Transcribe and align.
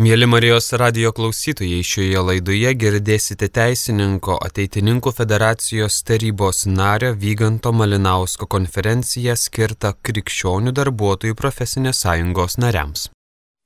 Mėly 0.00 0.24
Marijos 0.24 0.70
radio 0.80 1.10
klausytojai, 1.12 1.82
šioje 1.84 2.20
laidoje 2.24 2.70
girdėsite 2.82 3.50
teisininko 3.52 4.38
ateitininkų 4.46 5.10
federacijos 5.12 5.98
tarybos 6.08 6.62
nario 6.64 7.10
Vyganto 7.20 7.68
Malinausko 7.76 8.48
konferenciją 8.54 9.34
skirtą 9.36 9.90
krikščionių 10.08 10.72
darbuotojų 10.78 11.36
profesinės 11.36 12.00
sąjungos 12.06 12.56
nariams. 12.64 13.02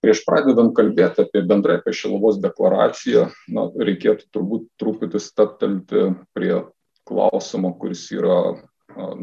Prieš 0.02 0.24
pradedant 0.26 0.74
kalbėti 0.74 1.22
apie 1.22 1.44
bendrai 1.52 1.78
apie 1.78 1.94
Šilovos 2.00 2.42
deklaraciją, 2.42 3.28
na, 3.54 3.68
reikėtų 3.90 4.26
turbūt 4.34 4.66
truputį 4.82 5.22
staptelti 5.22 6.08
prie 6.34 6.58
klausimo, 7.06 7.76
kuris 7.78 8.08
yra 8.18 8.40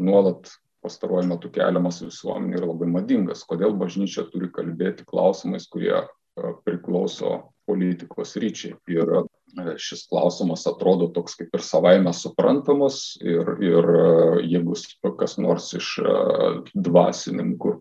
nuolat 0.00 0.48
pastaruoju 0.80 1.28
metu 1.28 1.52
keliamas 1.52 2.00
visuomenė 2.08 2.56
ir 2.56 2.66
labai 2.72 2.88
madingas. 2.96 3.44
Kodėl 3.44 3.76
bažnyčia 3.76 4.24
turi 4.32 4.48
kalbėti 4.48 5.04
klausimais, 5.04 5.68
kurie 5.68 6.00
priklauso 6.64 7.52
politikos 7.66 8.36
ryčiai. 8.36 8.76
Ir 8.90 9.12
e, 9.18 9.74
šis 9.80 10.06
klausimas 10.10 10.66
atrodo 10.70 11.10
toks 11.14 11.36
kaip 11.38 11.54
ir 11.54 11.64
savaime 11.64 12.12
suprantamas 12.16 13.18
ir, 13.22 13.54
ir 13.62 13.92
e, 13.92 14.06
jeigu 14.54 14.76
kas 15.18 15.38
nors 15.40 15.72
iš 15.78 15.94
e, 16.02 16.16
dvasininkų, 16.74 17.78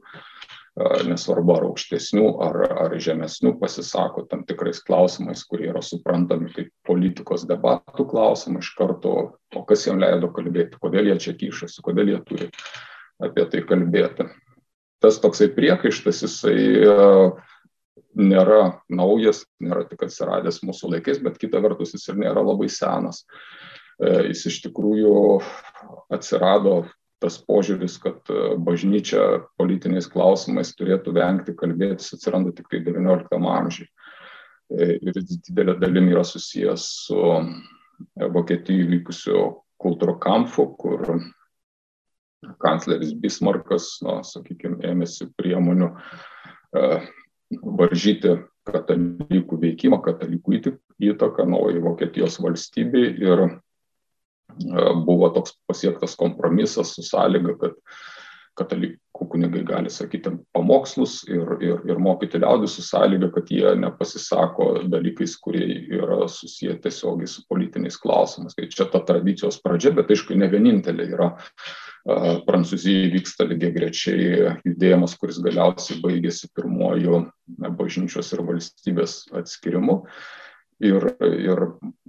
nesvarbu 1.04 1.52
ar 1.52 1.66
aukštesnių 1.68 2.28
ar, 2.46 2.58
ar 2.86 2.94
žemesnių, 3.04 3.58
pasisako 3.60 4.22
tam 4.32 4.46
tikrais 4.48 4.78
klausimais, 4.88 5.42
kurie 5.44 5.66
yra 5.68 5.82
suprantami 5.84 6.48
kaip 6.54 6.70
politikos 6.88 7.44
debatų 7.50 8.06
klausimai 8.08 8.62
iš 8.64 8.70
karto, 8.78 9.16
o 9.52 9.64
kas 9.68 9.84
jiems 9.84 10.00
leido 10.00 10.30
kalbėti, 10.32 10.80
kodėl 10.80 11.12
jie 11.12 11.18
čia 11.26 11.34
kišasi, 11.42 11.84
kodėl 11.84 12.14
jie 12.14 12.22
turi 12.24 12.48
apie 13.20 13.46
tai 13.52 13.66
kalbėti. 13.68 14.30
Tas 15.04 15.20
toksai 15.20 15.50
priekaištas, 15.58 16.24
jisai 16.24 16.56
nėra 18.18 18.82
naujas, 18.92 19.46
nėra 19.64 19.86
tik 19.90 20.06
atsiradęs 20.08 20.62
mūsų 20.66 20.96
laikais, 20.96 21.22
bet 21.24 21.40
kita 21.42 21.62
vertus 21.64 21.96
jis 21.96 22.08
ir 22.12 22.20
nėra 22.22 22.44
labai 22.46 22.70
senas. 22.72 23.24
E, 24.02 24.32
jis 24.32 24.46
iš 24.50 24.62
tikrųjų 24.68 25.14
atsirado 26.14 26.84
tas 27.22 27.38
požiūris, 27.46 28.00
kad 28.02 28.32
e, 28.34 28.56
bažnyčia 28.58 29.44
politiniais 29.62 30.10
klausimais 30.12 30.74
turėtų 30.78 31.14
vengti 31.18 31.56
kalbėtis, 31.58 32.14
atsiranda 32.18 32.54
tik 32.58 32.72
tai 32.72 32.82
XIX 32.86 33.52
amžiai. 33.56 33.90
E, 34.72 34.96
ir 34.98 35.22
didelė 35.22 35.78
dalim 35.82 36.10
yra 36.14 36.26
susijęs 36.28 36.88
su 37.06 37.22
Vokietijoje 38.18 38.88
vykusiu 38.96 39.42
kultūrokamfu, 39.82 40.66
kur 40.82 41.06
kancleris 42.62 43.14
Bismarkas, 43.22 44.00
na, 44.02 44.22
sakykime, 44.26 44.80
ėmėsi 44.90 45.28
priemonių 45.38 45.92
varžyti 47.60 48.38
katalikų 48.68 49.60
veikimą, 49.62 50.02
katalikų 50.06 50.60
įtaką 51.12 51.48
naujai 51.50 51.82
Vokietijos 51.84 52.38
valstybei 52.44 53.12
ir 53.24 53.46
e, 53.48 53.52
buvo 55.06 55.32
toks 55.34 55.58
pasiektas 55.70 56.16
kompromisas 56.20 56.96
su 56.96 57.06
sąlyga, 57.06 57.58
kad 57.62 57.78
katalikų 58.60 59.28
kunigai 59.32 59.62
gali 59.66 59.92
sakyti 59.94 60.34
pamokslus 60.54 61.22
ir, 61.30 61.56
ir, 61.64 61.80
ir 61.88 62.02
mokyti 62.04 62.42
liaudį 62.42 62.70
su 62.70 62.84
sąlyga, 62.86 63.32
kad 63.34 63.50
jie 63.54 63.74
nepasisako 63.80 64.72
dalykais, 64.92 65.38
kurie 65.42 65.66
yra 65.98 66.28
susiję 66.30 66.76
tiesiogiai 66.84 67.30
su 67.32 67.46
politiniais 67.50 67.98
klausimais. 68.02 68.58
Tai 68.58 68.68
čia 68.70 68.90
ta 68.92 69.02
tradicijos 69.08 69.62
pradžia, 69.64 69.96
bet 69.98 70.12
aišku, 70.12 70.38
ne 70.38 70.52
vienintelė 70.52 71.08
yra 71.16 71.32
Prancūzijai 72.02 73.12
vyksta 73.14 73.46
lygiai 73.46 73.74
grečiai 73.76 74.54
judėjimas, 74.66 75.14
kuris 75.22 75.38
galiausiai 75.44 76.00
baigėsi 76.02 76.50
pirmoju 76.56 77.26
bažnyčios 77.78 78.32
ir 78.34 78.42
valstybės 78.48 79.18
atskirimu. 79.38 80.02
Ir, 80.82 81.12
ir 81.22 81.60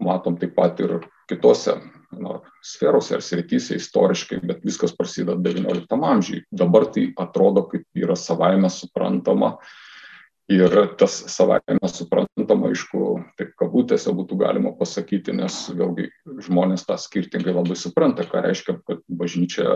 matom 0.01 0.39
taip 0.41 0.55
pat 0.57 0.81
ir 0.81 1.03
kitose 1.29 1.75
na, 2.17 2.39
sferose 2.65 3.19
ar 3.19 3.25
srityse 3.25 3.77
istoriškai, 3.77 4.39
bet 4.49 4.65
viskas 4.65 4.97
prasideda 4.97 5.37
XIX 5.45 5.85
amžiui. 6.09 6.41
Dabar 6.49 6.89
tai 6.95 7.11
atrodo 7.21 7.67
kaip 7.69 7.85
yra 7.93 8.17
savaime 8.17 8.73
suprantama, 8.73 9.59
uh, 9.59 9.82
Ir 10.51 10.75
tas 10.99 11.15
savaime 11.31 11.89
suprantama, 11.89 12.73
aišku, 12.73 13.03
taip 13.39 13.53
kabutėse 13.61 14.11
būtų 14.11 14.41
galima 14.41 14.73
pasakyti, 14.75 15.35
nes 15.39 15.69
vėlgi 15.71 16.09
žmonės 16.49 16.83
tą 16.89 16.97
skirtingai 16.99 17.55
labai 17.55 17.77
supranta, 17.79 18.27
ką 18.27 18.43
reiškia, 18.49 18.81
kad 18.89 19.05
bažnyčia 19.07 19.69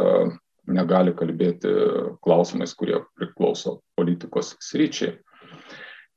negali 0.67 1.15
kalbėti 1.15 1.71
klausimais, 2.25 2.75
kurie 2.75 2.99
priklauso 3.15 3.79
politikos 3.97 4.57
sryčiai. 4.59 5.15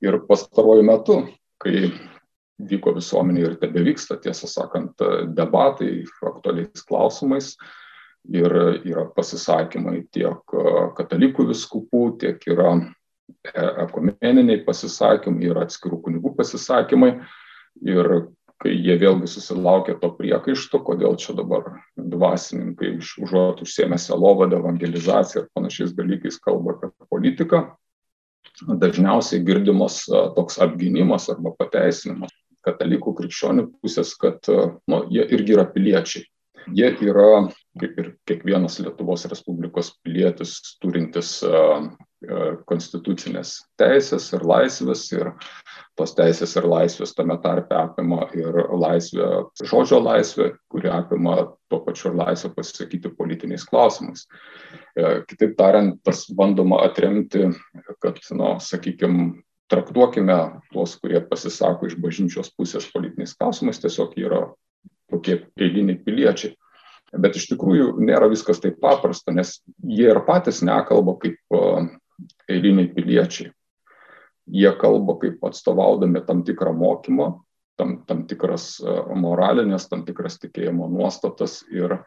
Ir 0.01 0.17
pastaruoju 0.25 0.87
metu, 0.87 1.19
kai 1.61 1.91
vyko 2.59 2.95
visuomenė 2.97 3.45
ir 3.45 3.59
tebe 3.61 3.83
vyksta, 3.85 4.17
tiesą 4.17 4.49
sakant, 4.49 4.97
debatai 5.37 6.07
aktualiais 6.25 6.83
klausimais, 6.89 7.53
ir 8.27 8.53
yra 8.83 9.05
pasisakymai 9.15 10.03
tiek 10.13 10.55
katalikų 10.97 11.49
viskupų, 11.53 12.01
tiek 12.19 12.43
yra 12.51 12.73
E, 13.29 13.63
ekumeniniai 13.85 14.63
pasisakymai 14.65 15.49
ir 15.49 15.59
atskirų 15.61 16.01
kunigų 16.05 16.33
pasisakymai. 16.37 17.11
Ir 17.87 18.09
kai 18.59 18.73
jie 18.75 18.95
vėlgi 18.99 19.29
susilaukė 19.31 19.95
to 20.01 20.09
priekaišto, 20.17 20.81
kodėl 20.83 21.15
čia 21.21 21.35
dabar 21.37 21.69
dvasininkai 21.95 22.97
užuot 22.99 23.61
užsiemę 23.63 23.99
selovadą, 24.01 24.59
evangelizaciją 24.59 25.45
ir 25.45 25.53
panašiais 25.55 25.93
dalykais 25.95 26.41
kalba 26.43 26.75
apie 26.75 27.07
politiką, 27.13 27.61
dažniausiai 28.81 29.45
girdimas 29.47 30.01
e, 30.09 30.25
toks 30.35 30.59
apginimas 30.65 31.29
arba 31.31 31.53
pateisinimas 31.61 32.35
katalikų 32.67 33.15
krikščionių 33.21 33.69
pusės, 33.79 34.11
kad 34.19 34.51
e, 34.51 34.67
nu, 34.91 35.05
jie 35.13 35.23
irgi 35.37 35.55
yra 35.55 35.69
piliečiai. 35.71 36.25
Jie 36.75 36.91
yra, 37.07 37.47
kaip 37.79 37.95
ir 38.01 38.11
kiekvienas 38.27 38.75
Lietuvos 38.83 39.23
Respublikos 39.31 39.93
pilietis, 40.03 40.57
turintis 40.83 41.39
konstitucinės 42.67 43.53
teisės 43.79 44.25
ir 44.35 44.43
laisvės 44.43 45.05
ir 45.13 45.29
tos 45.95 46.11
teisės 46.17 46.55
ir 46.59 46.67
laisvės 46.67 47.13
tame 47.15 47.37
tarpe 47.43 47.77
apima 47.79 48.27
ir 48.35 48.55
laisvę, 48.75 49.45
žodžio 49.63 50.01
laisvę, 50.03 50.49
kuri 50.71 50.91
apima 50.91 51.37
tuo 51.71 51.79
pačiu 51.85 52.11
ir 52.11 52.17
laisvę 52.19 52.51
pasisakyti 52.55 53.11
politiniais 53.15 53.63
klausimais. 53.67 54.25
E, 54.95 55.21
kitaip 55.29 55.55
tariant, 55.59 55.99
tas 56.03 56.25
bandoma 56.35 56.81
atremti, 56.87 57.45
kad, 58.03 58.19
na, 58.35 58.57
sakykime, 58.59 59.43
traktuokime 59.71 60.39
tuos, 60.73 60.97
kurie 60.99 61.21
pasisako 61.23 61.87
iš 61.87 61.95
bažnyčios 62.03 62.51
pusės 62.57 62.89
politiniais 62.91 63.35
klausimais, 63.37 63.79
tiesiog 63.79 64.17
yra 64.19 64.43
tokie 65.11 65.45
eiliniai 65.55 66.01
piliečiai. 66.03 66.55
Bet 67.15 67.39
iš 67.39 67.47
tikrųjų 67.49 67.95
nėra 68.05 68.27
viskas 68.29 68.59
taip 68.61 68.77
paprasta, 68.83 69.33
nes 69.33 69.55
jie 69.87 70.11
ir 70.11 70.19
patys 70.27 70.61
nekalba 70.65 71.15
kaip 71.23 71.39
eiliniai 72.49 72.91
piliečiai. 72.93 73.53
Jie 74.49 74.71
kalba 74.81 75.19
kaip 75.21 75.43
atstovaudami 75.45 76.23
tam 76.25 76.41
tikrą 76.43 76.73
mokymą, 76.73 77.31
tam, 77.79 77.97
tam 78.07 78.27
tikras 78.27 78.75
e, 78.83 78.99
moralinės, 79.15 79.87
tam 79.89 80.03
tikras 80.07 80.39
tikėjimo 80.41 80.89
nuostatas 80.91 81.61
ir 81.71 81.99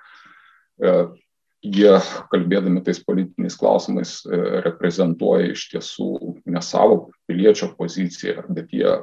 e, 0.82 0.94
jie, 1.62 1.92
kalbėdami 2.32 2.82
tais 2.84 3.00
politiniais 3.06 3.56
klausimais, 3.60 4.16
e, 4.26 4.40
reprezentuoja 4.66 5.52
iš 5.54 5.68
tiesų 5.72 6.08
ne 6.52 6.62
savo 6.66 6.98
piliečio 7.30 7.70
poziciją, 7.78 8.44
bet 8.52 8.74
jie 8.74 8.96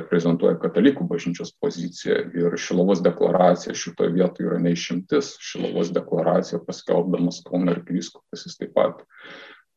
reprezentuoja 0.00 0.58
katalikų 0.62 1.06
bažnyčios 1.10 1.52
poziciją. 1.62 2.24
Ir 2.34 2.56
Šilovos 2.58 3.04
deklaracija 3.04 3.76
šitoje 3.76 4.16
vietoje 4.16 4.48
yra 4.48 4.58
neišimtis. 4.64 5.36
Šilovos 5.44 5.92
deklaracija 5.94 6.64
paskelbdamas 6.66 7.44
Kauno 7.46 7.76
arkivyskupas 7.76 8.48
jis 8.48 8.58
taip 8.58 8.74
pat 8.74 9.06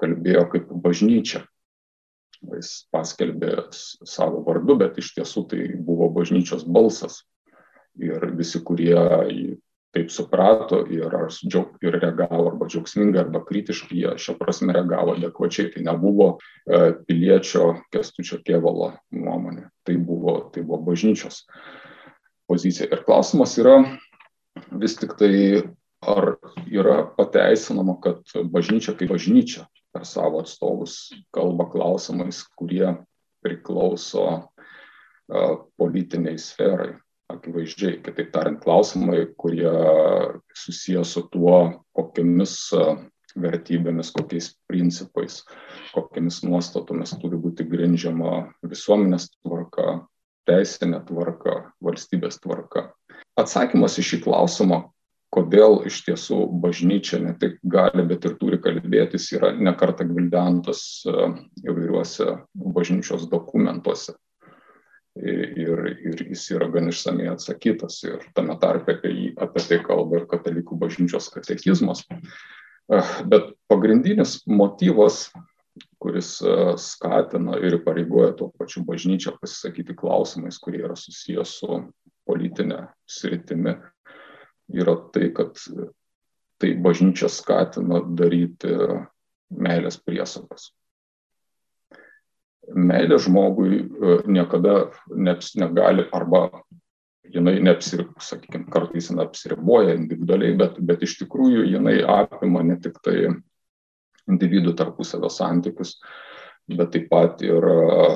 kalbėjo 0.02 0.46
kaip 0.52 0.70
bažnyčia. 0.84 1.46
Jis 2.42 2.70
paskelbė 2.94 3.68
savo 3.72 4.42
vardu, 4.48 4.80
bet 4.82 4.98
iš 4.98 5.14
tiesų 5.18 5.46
tai 5.52 5.66
buvo 5.78 6.10
bažnyčios 6.14 6.66
balsas. 6.66 7.22
Ir 8.02 8.24
visi, 8.38 8.62
kurie 8.66 8.96
taip 9.92 10.12
suprato 10.12 10.80
ir, 10.88 11.12
džiaug, 11.44 11.76
ir 11.84 11.98
reagavo 12.00 12.46
arba 12.48 12.68
džiaugsmingai, 12.72 13.26
arba 13.26 13.44
kritiškai, 13.46 13.98
jie 14.00 14.14
šią 14.24 14.38
prasme 14.40 14.74
reagavo 14.74 15.18
adekvačiai. 15.18 15.74
Tai 15.74 15.84
nebuvo 15.90 16.30
e, 16.32 16.94
piliečio 17.08 17.66
Kestučio 17.94 18.40
Kievalo 18.46 18.94
nuomonė, 19.12 19.68
tai 19.86 19.98
buvo, 20.00 20.38
tai 20.56 20.64
buvo 20.64 20.80
bažnyčios 20.88 21.44
pozicija. 22.50 22.88
Ir 22.90 23.04
klausimas 23.06 23.58
yra 23.60 23.82
vis 24.80 24.96
tik 25.00 25.18
tai, 25.20 25.36
ar 26.02 26.34
yra 26.72 27.04
pateisinama, 27.18 28.00
kad 28.02 28.24
bažnyčia 28.50 28.96
kaip 28.98 29.12
bažnyčia 29.12 29.68
per 29.92 30.06
savo 30.08 30.42
atstovus 30.42 31.12
kalba 31.36 31.68
klausimais, 31.72 32.44
kurie 32.58 32.96
priklauso 33.44 34.26
politiniai 35.78 36.38
sferai. 36.40 36.94
Akivaizdžiai, 37.32 38.02
kitaip 38.04 38.34
tariant, 38.34 38.60
klausimai, 38.60 39.22
kurie 39.40 39.70
susijęs 40.52 41.14
su 41.16 41.22
tuo, 41.32 41.56
kokiamis 41.96 42.58
vertybėmis, 43.40 44.12
kokiais 44.12 44.50
principais, 44.68 45.38
kokiamis 45.96 46.42
nuostatomis 46.44 47.16
turi 47.22 47.40
būti 47.40 47.64
grindžiama 47.72 48.52
visuomenės 48.68 49.30
tvarka, 49.38 50.02
teisinė 50.50 51.00
tvarka, 51.08 51.72
valstybės 51.84 52.42
tvarka. 52.44 52.90
Atsakymas 53.40 53.96
į 54.02 54.08
šį 54.10 54.24
klausimą, 54.26 54.82
kodėl 55.32 55.82
iš 55.88 56.02
tiesų 56.08 56.40
bažnyčia 56.64 57.22
ne 57.24 57.34
tik 57.40 57.60
gali, 57.64 58.04
bet 58.08 58.26
ir 58.28 58.36
turi 58.40 58.60
kalbėtis, 58.62 59.30
yra 59.38 59.54
nekarta 59.56 60.06
gvildentas 60.08 60.82
e, 61.08 61.30
įvairiuose 61.64 62.36
bažnyčios 62.76 63.30
dokumentuose. 63.32 64.18
Ir, 65.20 65.80
ir 66.08 66.22
jis 66.24 66.46
yra 66.56 66.70
gan 66.72 66.88
išsamei 66.88 67.26
atsakytas 67.28 67.98
ir 68.08 68.22
tame 68.36 68.56
tarpe 68.62 68.94
apie, 68.96 69.10
jį, 69.12 69.26
apie 69.44 69.64
tai 69.68 69.82
kalba 69.84 70.22
ir 70.22 70.28
katalikų 70.32 70.78
bažnyčios 70.80 71.28
katekizmas. 71.34 72.06
E, 72.08 73.02
bet 73.32 73.52
pagrindinis 73.72 74.40
motyvas 74.48 75.26
kuris 76.02 76.40
e, 76.42 76.56
skatina 76.82 77.60
ir 77.62 77.78
įpareigoja 77.80 78.36
tuo 78.40 78.50
pačiu 78.60 78.84
bažnyčią 78.88 79.36
pasisakyti 79.40 79.96
klausimais, 79.98 80.60
kurie 80.64 80.84
yra 80.86 80.98
susijęs 81.00 81.58
su 81.62 81.82
politinė 82.28 82.86
sritimi, 83.10 83.76
yra 84.70 84.96
tai, 85.14 85.32
kad 85.36 85.58
tai 86.62 86.76
bažnyčia 86.78 87.30
skatina 87.32 88.04
daryti 88.06 88.76
meilės 89.52 89.98
priesakas. 90.06 90.70
Meilė 92.72 93.18
žmogui 93.20 93.82
e, 93.82 94.18
niekada 94.30 94.92
neps, 95.10 95.56
negali 95.60 96.06
arba 96.14 96.46
jinai 97.32 97.58
neapsir, 97.64 98.06
sakykime, 98.22 98.70
kartais 98.72 99.10
jinai 99.10 99.26
apsiriboja 99.26 99.96
individualiai, 99.98 100.56
bet, 100.60 100.78
bet 100.86 101.04
iš 101.08 101.18
tikrųjų 101.24 101.66
jinai 101.72 101.98
apima 102.06 102.62
ne 102.68 102.78
tik 102.84 103.00
tai 103.04 103.32
individų 104.30 104.76
tarpusavio 104.78 105.32
santykius, 105.34 105.98
bet 106.72 106.94
taip 106.94 107.10
pat 107.12 107.42
ir 107.44 107.68
e, 107.74 108.08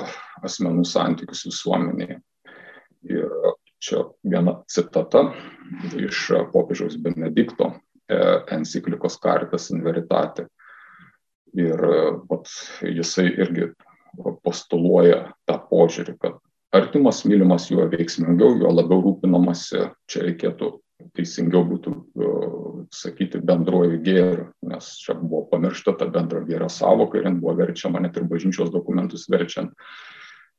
asmenų 0.46 0.86
santykius 0.88 1.48
visuomenėje. 1.50 2.20
Ir 3.10 3.32
čia 3.82 4.04
viena 4.24 4.60
citata 4.70 5.30
iš 5.98 6.30
popiežiaus 6.52 6.96
Benedikto 7.02 7.72
e, 7.72 8.20
enciklikos 8.56 9.18
Caritas 9.22 9.70
in 9.74 9.84
Veritate. 9.84 10.48
Ir 11.56 11.80
vat, 12.28 12.50
jisai 12.84 13.30
irgi 13.32 13.70
postuluoja 14.44 15.30
tą 15.48 15.56
požiūrį, 15.70 16.16
kad 16.20 16.40
artimas 16.76 17.22
mylimas 17.24 17.70
juo 17.70 17.86
veiksmingiau, 17.88 18.58
juo 18.60 18.72
labiau 18.74 19.00
rūpinamasi, 19.04 19.86
čia 20.10 20.26
reikėtų 20.26 20.74
teisingiau 21.16 21.64
būtų 21.68 21.92
sakyti 22.94 23.40
bendruoju 23.44 24.00
gėriu, 24.04 24.46
nes 24.68 24.90
čia 25.02 25.16
buvo 25.18 25.44
pamiršta 25.50 25.96
ta 26.00 26.08
bendro 26.12 26.42
gėrio 26.46 26.68
savoka 26.72 27.20
ir 27.20 27.28
buvo 27.36 27.56
verčiama 27.58 28.00
net 28.04 28.16
ir 28.16 28.28
bažnyčios 28.30 28.72
dokumentus 28.74 29.26
verčiant 29.32 29.74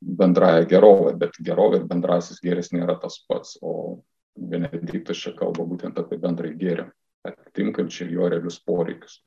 bendrają 0.01 0.65
gerovę, 0.69 1.15
bet 1.17 1.39
gerovė 1.43 1.81
ir 1.81 1.89
bendrasis 1.89 2.41
gėris 2.43 2.73
nėra 2.75 2.97
tas 3.01 3.19
pats, 3.29 3.57
o 3.61 3.99
Benediktas 4.37 5.17
čia 5.17 5.33
kalba 5.33 5.65
būtent 5.65 5.97
apie 5.97 6.19
bendrąjį 6.21 6.57
gėrį, 6.61 6.83
atitinkančią 7.25 8.05
jo 8.13 8.29
realius 8.29 8.59
poreikius. 8.61 9.21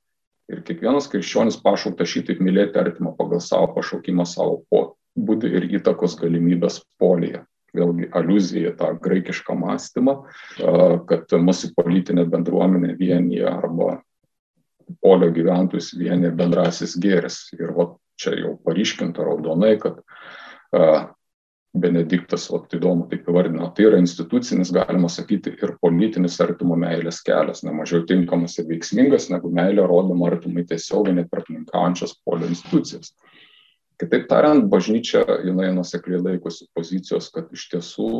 Ir 0.50 0.62
kiekvienas 0.66 1.08
krikščionis 1.10 1.58
pašauktas 1.62 2.10
šitaip 2.10 2.40
mylėti 2.42 2.78
artimą 2.78 3.16
pagal 3.18 3.42
savo 3.42 3.72
pašaukimą, 3.74 4.26
savo 4.26 4.62
būdį 5.18 5.50
ir 5.58 5.66
įtakos 5.78 6.14
galimybės 6.18 6.80
polyje 7.02 7.44
vėlgi 7.76 8.08
aluzija 8.18 8.72
į 8.72 8.76
tą 8.78 8.90
graikišką 9.02 9.54
mąstymą, 9.58 10.16
kad 11.10 11.34
mūsų 11.46 11.72
politinė 11.76 12.26
bendruomenė 12.30 12.96
vienyje 12.98 13.46
arba 13.46 14.00
polio 15.02 15.30
gyventojus 15.34 15.92
vienyje 15.98 16.32
bendrasis 16.38 16.96
gėris. 16.98 17.44
Ir 17.58 17.70
va, 17.76 17.92
čia 18.18 18.34
jau 18.38 18.56
paryškinta 18.66 19.22
raudonai, 19.26 19.76
kad 19.82 20.02
Benediktas, 21.70 22.48
va, 22.50 22.64
įdomu 22.74 23.04
taip 23.06 23.28
įvardino, 23.30 23.68
tai 23.76 23.84
yra 23.86 23.98
institucinis, 24.02 24.72
galima 24.74 25.06
sakyti, 25.06 25.52
ir 25.54 25.76
politinis 25.78 26.40
artimo 26.42 26.74
meilės 26.74 27.20
kelias, 27.22 27.62
nemažiau 27.62 28.02
tinkamas 28.08 28.58
ir 28.58 28.66
veiksmingas 28.66 29.28
negu 29.30 29.52
meilė 29.54 29.84
rodoma 29.86 30.26
artimai 30.32 30.64
per 30.66 31.44
aplinkaujančias 31.44 32.16
polio 32.26 32.50
institucijas. 32.50 33.14
Kitaip 34.02 34.26
tariant, 34.26 34.66
bažnyčia 34.66 35.22
jinai 35.44 35.70
nusekliai 35.76 36.18
laikosi 36.24 36.66
pozicijos, 36.74 37.30
kad 37.30 37.46
iš 37.54 37.68
tiesų, 37.70 38.10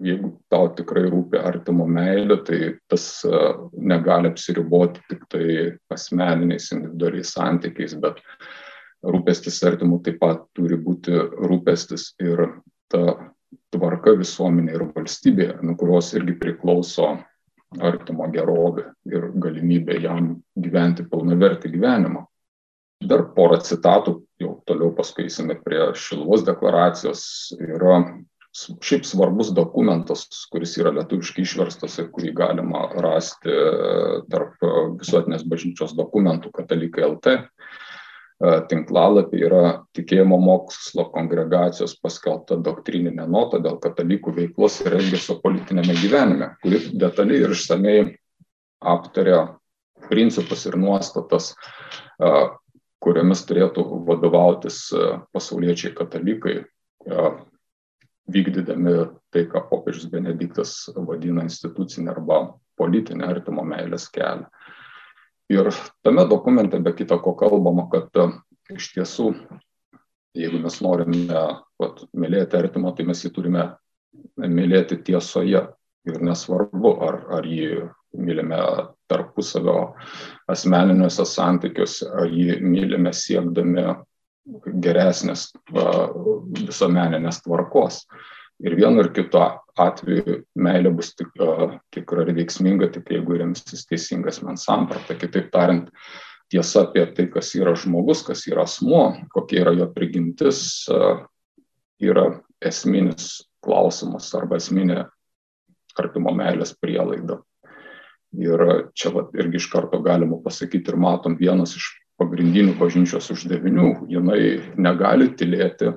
jeigu 0.00 0.32
tau 0.48 0.72
tikrai 0.72 1.04
rūpi 1.12 1.36
artimo 1.36 1.84
meilė, 1.84 2.40
tai 2.46 2.60
tas 2.88 3.26
negali 3.76 4.32
apsiriboti 4.32 5.04
tik 5.10 5.28
tai 5.28 5.46
asmeniniais 5.92 6.72
individualiais 6.72 7.36
santykiais, 7.36 7.92
bet 8.00 8.24
rūpestis 9.02 9.60
artimu 9.66 10.00
taip 10.04 10.20
pat 10.22 10.44
turi 10.56 10.78
būti 10.78 11.14
rūpestis 11.16 12.12
ir 12.22 12.44
ta 12.92 13.32
tvarka 13.72 14.14
visuomenė 14.18 14.74
ir 14.76 14.88
valstybė, 14.94 15.48
nuo 15.64 15.76
kurios 15.80 16.12
irgi 16.16 16.36
priklauso 16.40 17.14
artimo 17.80 18.28
gerovė 18.32 18.90
ir 19.08 19.30
galimybė 19.40 19.98
jam 20.04 20.34
gyventi 20.60 21.06
pilnavertį 21.08 21.72
gyvenimą. 21.72 22.26
Dar 23.02 23.24
porą 23.34 23.58
citatų, 23.64 24.20
jau 24.38 24.52
toliau 24.68 24.92
paskui 24.94 25.26
eisime 25.26 25.56
prie 25.58 25.80
Šilvos 25.98 26.44
deklaracijos, 26.46 27.24
yra 27.58 27.96
šiaip 28.52 29.06
svarbus 29.08 29.50
dokumentas, 29.56 30.26
kuris 30.52 30.76
yra 30.78 30.92
lietuviškai 30.98 31.42
išverstas 31.42 31.96
ir 31.98 32.10
kurį 32.12 32.34
galima 32.36 32.84
rasti 33.02 33.54
tarp 34.30 34.60
visuotinės 35.00 35.46
bažnyčios 35.48 35.96
dokumentų 35.96 36.52
katalikai 36.54 37.06
LT 37.08 37.38
tinklalapį 38.42 39.42
yra 39.46 39.64
tikėjimo 39.94 40.38
mokslo 40.42 41.04
kongregacijos 41.14 41.94
paskelbta 42.02 42.56
doktrininė 42.58 43.28
nota 43.30 43.60
dėl 43.62 43.78
katalikų 43.82 44.34
veiklos 44.38 44.80
ir 44.82 44.96
elgesio 44.98 45.36
politinėme 45.44 45.94
gyvenime, 46.00 46.48
kuri 46.64 46.80
detaliai 46.98 47.44
ir 47.44 47.54
išsamei 47.54 48.00
aptaria 48.82 49.44
principus 50.08 50.66
ir 50.66 50.74
nuostatas, 50.80 51.52
kuriomis 53.02 53.42
turėtų 53.48 53.84
vadovautis 54.06 54.84
e, 54.94 55.06
pasauliečiai 55.34 55.94
katalikai, 55.98 56.60
e, 56.62 57.30
vykdydami 58.32 58.94
tai, 59.34 59.46
ką 59.50 59.64
popiežius 59.70 60.10
Benediktas 60.12 60.76
vadina 60.94 61.42
institucinė 61.48 62.12
arba 62.14 62.42
politinė 62.78 63.26
artimo 63.32 63.64
meilės 63.66 64.06
kelią. 64.14 64.46
Ir 65.52 65.68
tame 66.04 66.24
dokumente 66.28 66.80
be 66.80 66.94
kita 66.96 67.18
ko 67.20 67.34
kalbama, 67.36 67.88
kad 67.92 68.08
e, 68.16 68.28
iš 68.72 68.92
tiesų, 68.94 69.32
jeigu 70.38 70.60
mes 70.62 70.78
norime 70.84 71.42
vat, 71.82 72.04
mylėti 72.16 72.56
artimą, 72.56 72.94
tai 72.96 73.04
mes 73.08 73.20
jį 73.24 73.32
turime 73.36 73.66
mylėti 74.38 75.02
tiesoje. 75.04 75.66
Ir 76.02 76.16
nesvarbu, 76.18 76.96
ar, 77.06 77.20
ar 77.36 77.44
jį 77.46 77.84
mylime 78.18 78.56
tarpusavio 79.06 79.92
asmeniniuose 80.50 81.26
santykiuose, 81.28 82.08
ar 82.10 82.26
jį 82.26 82.56
mylime 82.64 83.12
siekdami 83.14 83.84
geresnės 84.82 85.52
visuomeninės 85.70 87.42
tvarkos. 87.44 88.02
Ir 88.62 88.76
vienu 88.78 89.02
ir 89.02 89.10
kitu 89.14 89.40
atveju 89.82 90.42
meilė 90.54 90.92
bus 90.94 91.12
tik, 91.18 91.32
tikra 91.94 92.26
ir 92.26 92.34
veiksminga, 92.36 92.92
tik 92.94 93.10
jeigu 93.10 93.40
remsis 93.40 93.86
teisingas 93.88 94.42
men 94.46 94.60
samprata. 94.60 95.16
Kitaip 95.18 95.48
tariant, 95.54 95.88
tiesa 96.52 96.84
apie 96.86 97.06
tai, 97.16 97.26
kas 97.32 97.50
yra 97.58 97.74
žmogus, 97.78 98.22
kas 98.26 98.44
yra 98.50 98.66
asmuo, 98.68 99.06
kokia 99.34 99.64
yra 99.64 99.72
jo 99.80 99.88
prigimtis, 99.94 100.62
yra 102.02 102.28
esminis 102.62 103.40
klausimas 103.64 104.28
arba 104.38 104.60
esminė 104.60 105.06
artimo 105.98 106.32
meilės 106.36 106.74
prielaida. 106.78 107.40
Ir 108.38 108.62
čia 108.96 109.10
vat, 109.12 109.34
irgi 109.36 109.58
iš 109.60 109.66
karto 109.72 109.98
galima 110.04 110.38
pasakyti 110.40 110.92
ir 110.92 111.00
matom 111.00 111.34
vienas 111.40 111.74
iš 111.76 111.90
pagrindinių 112.20 112.78
bažnyčios 112.78 113.28
uždavinių, 113.34 114.06
jinai 114.08 114.40
negali 114.80 115.28
tylėti, 115.36 115.92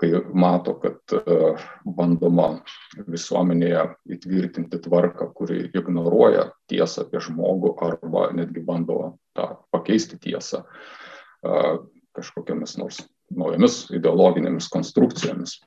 kai 0.00 0.10
mato, 0.32 0.74
kad 0.80 1.14
e, 1.16 1.38
bandoma 1.84 2.48
visuomenėje 3.08 3.86
įtvirtinti 4.16 4.80
tvarką, 4.86 5.28
kuri 5.36 5.66
ignoruoja 5.68 6.48
tiesą 6.70 7.06
apie 7.06 7.20
žmogų 7.24 7.74
arba 7.84 8.30
netgi 8.36 8.62
bando 8.64 9.16
tą 9.36 9.48
pakeisti 9.74 10.20
tiesą 10.22 10.62
e, 10.62 11.58
kažkokiamis 12.16 12.78
nors 12.80 13.02
naujomis 13.32 13.84
ideologinėmis 13.96 14.70
konstrukcijomis. 14.72 15.58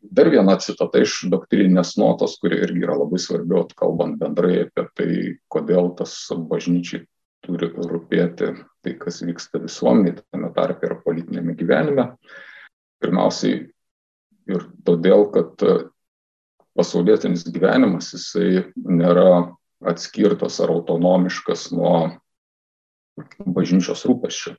Dar 0.00 0.30
viena 0.32 0.56
citata 0.62 1.02
iš 1.04 1.26
doktrininės 1.28 1.96
notos, 2.00 2.38
kuri 2.40 2.62
irgi 2.64 2.86
yra 2.86 2.96
labai 2.96 3.20
svarbi, 3.20 3.66
kalbant 3.76 4.16
bendrai 4.20 4.62
apie 4.64 4.84
tai, 4.96 5.10
kodėl 5.52 5.92
tas 5.98 6.14
bažnyčiai 6.32 7.04
turi 7.44 7.68
rūpėti 7.74 8.54
tai, 8.88 8.96
kas 8.98 9.22
vyksta 9.22 9.60
visuomenėje, 9.60 10.22
tame 10.32 10.50
tarpe 10.54 10.88
ir 10.88 10.96
politinėme 11.04 11.54
gyvenime. 11.58 12.08
Pirmiausiai 13.02 13.68
ir 14.48 14.64
todėl, 14.84 15.28
kad 15.34 15.60
pasaulietinis 16.78 17.44
gyvenimas 17.52 18.12
jisai 18.14 18.64
nėra 18.74 19.54
atskirtas 19.86 20.58
ar 20.60 20.72
autonomiškas 20.74 21.70
nuo 21.74 22.18
bažnyčios 23.44 24.06
rūpeščių. 24.08 24.56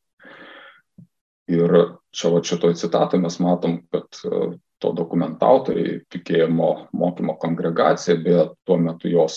Ir 1.50 1.76
čia 2.14 2.30
va 2.30 2.42
šitoj 2.46 2.76
citatoj 2.78 3.20
mes 3.24 3.40
matom, 3.42 3.80
kad 3.90 4.22
to 4.80 4.92
dokumento 4.96 5.46
autoriai, 5.46 6.00
tikėjimo 6.12 6.70
mokymo 6.96 7.36
kongregacija, 7.42 8.16
bet 8.24 8.54
tuo 8.68 8.78
metu 8.80 9.12
jos, 9.12 9.36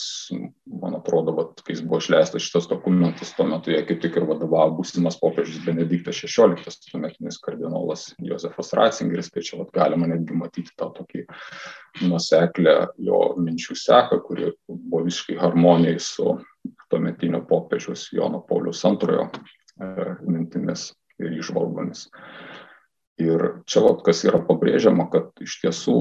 man 0.67 0.95
atrodo, 0.99 1.35
vat, 1.37 1.63
kai 1.67 1.75
jis 1.75 1.83
buvo 1.87 1.99
išleistas 2.03 2.45
šitas 2.47 2.69
dokumentas, 2.71 3.33
tuo 3.37 3.47
metu 3.51 3.75
jie 3.75 3.81
kaip 3.89 4.01
tik 4.05 4.19
ir 4.21 4.27
vadovavo 4.29 4.79
būsimas 4.79 5.19
popiežius 5.21 5.65
Benediktas 5.67 6.21
XVI, 6.23 6.79
tuometinis 6.93 7.41
kardinolas 7.43 8.09
Josefas 8.23 8.73
Ratzingeris, 8.79 9.33
tai 9.35 9.45
čia 9.47 9.59
vat, 9.61 9.73
galima 9.75 10.11
netgi 10.11 10.39
matyti 10.39 10.75
tą 10.79 10.93
tokį 10.95 11.27
nuseklę 12.07 12.77
jo 13.03 13.23
minčių 13.43 13.77
seką, 13.83 14.23
kuri 14.27 14.53
buvo 14.69 15.05
visiškai 15.09 15.41
harmonijai 15.43 15.99
su 16.01 16.37
tuometinio 16.93 17.43
popiežiaus 17.49 18.09
Jono 18.15 18.43
Paulius 18.47 18.85
II 18.87 19.27
e, 19.27 20.11
mintimis 20.29 20.93
ir 21.23 21.39
išvalgomis. 21.39 22.07
Ir 23.21 23.43
čia 23.69 23.83
vat, 23.85 24.01
kas 24.07 24.23
yra 24.25 24.41
pabrėžiama, 24.47 25.09
kad 25.13 25.45
iš 25.45 25.59
tiesų 25.61 25.97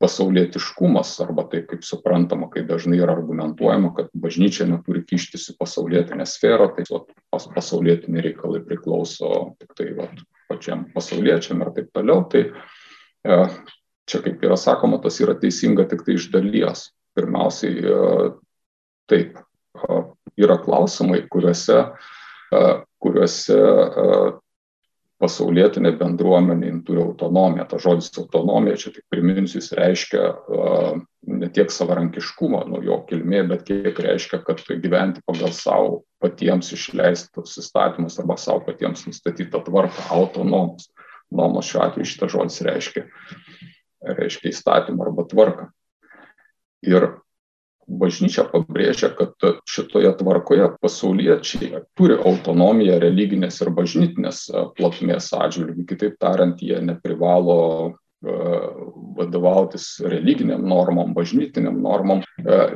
pasaulietiškumas 0.00 1.12
arba 1.20 1.44
taip 1.52 1.66
kaip 1.70 1.82
suprantama, 1.84 2.48
kai 2.52 2.62
dažnai 2.64 3.02
yra 3.02 3.12
argumentuojama, 3.18 3.92
kad 3.98 4.08
bažnyčia 4.16 4.64
neturi 4.70 5.02
kištis 5.04 5.50
į 5.52 5.56
pasaulietinę 5.60 6.24
sferą, 6.28 6.70
tai 6.76 6.86
pas, 6.88 7.44
pasaulietiniai 7.52 8.30
reikalai 8.30 8.62
priklauso 8.64 9.52
tik 9.60 9.74
tai 9.76 9.90
vat, 9.98 10.22
pačiam 10.48 10.86
pasauliečiam 10.94 11.60
ir 11.60 11.72
taip 11.76 11.92
toliau. 11.92 12.24
Tai 12.32 12.46
e, 12.48 13.38
čia 14.08 14.22
kaip 14.24 14.46
yra 14.48 14.56
sakoma, 14.60 15.02
tas 15.04 15.20
yra 15.20 15.36
teisinga 15.38 15.84
tik 15.90 16.06
tai 16.06 16.16
iš 16.16 16.30
dalies. 16.32 16.88
Pirmiausiai, 17.18 17.84
e, 17.84 18.30
taip, 19.10 19.36
e, 19.76 20.02
yra 20.40 20.56
klausimai, 20.64 21.26
kuriuose, 21.28 21.82
e, 22.56 22.64
kuriuose 23.04 23.58
e, 23.60 24.22
pasaulietinė 25.20 25.92
bendruomenė 26.00 26.72
turi 26.86 27.02
autonomiją. 27.02 27.66
Ta 27.68 27.78
žodis 27.82 28.10
autonomija, 28.20 28.78
čia 28.80 28.92
tik 28.94 29.04
priminsiu, 29.12 29.58
jis 29.60 29.72
reiškia 29.76 30.22
uh, 30.30 31.00
ne 31.28 31.50
tiek 31.52 31.72
savarankiškumą 31.72 32.62
nuo 32.70 32.80
jo 32.84 33.00
kilmė, 33.08 33.42
bet 33.50 33.66
kiek 33.68 34.00
reiškia, 34.00 34.40
kad 34.46 34.62
gyventi 34.70 35.22
pagal 35.28 35.52
savo 35.56 36.02
patiems 36.24 36.72
išleistus 36.76 37.58
įstatymus 37.60 38.18
arba 38.22 38.38
savo 38.40 38.64
patiems 38.66 39.04
nustatytą 39.08 39.62
tvarką, 39.66 40.08
autonomus. 40.16 40.88
Nomos 41.30 41.68
šiuo 41.70 41.84
atveju 41.84 42.08
šitas 42.10 42.32
žodis 42.32 42.62
reiškia, 42.66 43.04
reiškia 44.16 44.50
įstatymą 44.50 45.04
arba 45.06 45.28
tvarką. 45.30 45.68
Ir 46.88 47.12
bažnyčia 47.88 48.44
pabrėžia, 48.50 49.10
kad 49.16 49.34
šitoje 49.68 50.12
tvarkoje 50.20 50.68
pasauliečiai 50.82 51.82
turi 51.98 52.18
autonomiją 52.18 52.98
religinės 53.02 53.60
ir 53.64 53.72
bažnytinės 53.74 54.44
plotmės 54.76 55.32
atžvilgių. 55.36 55.86
Kitaip 55.88 56.20
tariant, 56.22 56.62
jie 56.62 56.78
neprivalo 56.84 57.96
vadovautis 59.16 59.94
religiniam 60.04 60.60
normom, 60.68 61.14
bažnytiniam 61.16 61.78
normom, 61.80 62.20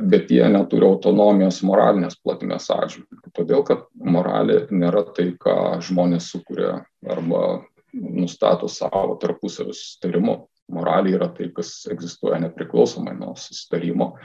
bet 0.09 0.31
jie 0.33 0.41
neturi 0.49 0.87
autonomijos 0.87 1.61
moralinės 1.61 2.17
plotmės 2.23 2.71
atžvilgių. 2.73 3.29
Todėl, 3.35 3.61
kad 3.67 3.85
moralė 3.93 4.63
nėra 4.73 5.05
tai, 5.13 5.31
ką 5.37 5.77
žmonės 5.85 6.31
sukuria 6.33 6.79
arba 7.05 7.61
nustato 7.93 8.67
savo 8.67 9.19
tarpusavio 9.21 9.75
susitarimu. 9.75 10.47
Moralė 10.73 11.13
yra 11.19 11.29
tai, 11.29 11.51
kas 11.53 11.83
egzistuoja 11.93 12.41
nepriklausomai 12.41 13.13
nuo 13.19 13.35
susitarimo 13.37 14.15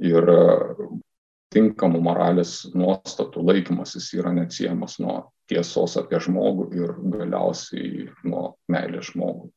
ir 0.00 0.32
e, 0.32 0.40
tinkamų 1.54 2.00
moralės 2.06 2.62
nuostatų 2.78 3.42
laikymasis 3.48 4.12
yra 4.18 4.32
neatsiejamas 4.34 4.98
nuo 5.02 5.16
tiesos 5.50 5.96
apie 5.98 6.20
žmogų 6.22 6.68
ir 6.78 6.92
galiausiai 7.16 8.06
nuo 8.24 8.54
meilės 8.70 9.10
žmogui. 9.10 9.50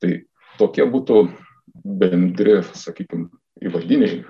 Tai 0.00 0.12
tokie 0.58 0.86
būtų 0.88 1.18
bendri, 1.84 2.60
sakykime, 2.76 3.28
įvadiniai 3.64 4.22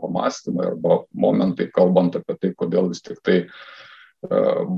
pamastymai 0.00 0.70
arba 0.72 1.02
momentai, 1.16 1.70
kalbant 1.74 2.18
apie 2.18 2.36
tai, 2.40 2.50
kodėl 2.58 2.90
vis 2.90 3.02
tik 3.06 3.20
tai 3.26 3.38
e, 3.40 3.46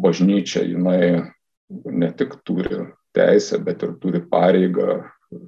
bažnyčia 0.04 0.64
jinai 0.68 1.32
ne 1.72 2.10
tik 2.16 2.36
turi 2.46 2.84
teisę, 3.16 3.58
bet 3.64 3.82
ir 3.84 3.96
turi 4.00 4.22
pareigą 4.28 5.02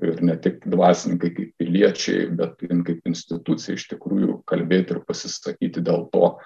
ir 0.04 0.22
ne 0.24 0.36
tik 0.40 0.64
dvasininkai 0.64 1.30
kaip 1.36 1.53
piliečiai, 1.74 2.28
bet 2.30 2.60
kaip 2.60 3.08
institucija 3.08 3.74
iš 3.74 3.88
tikrųjų 3.90 4.42
kalbėti 4.46 4.94
ir 4.94 5.02
pasisakyti 5.06 5.82
dėl 5.82 6.06
to, 6.12 6.36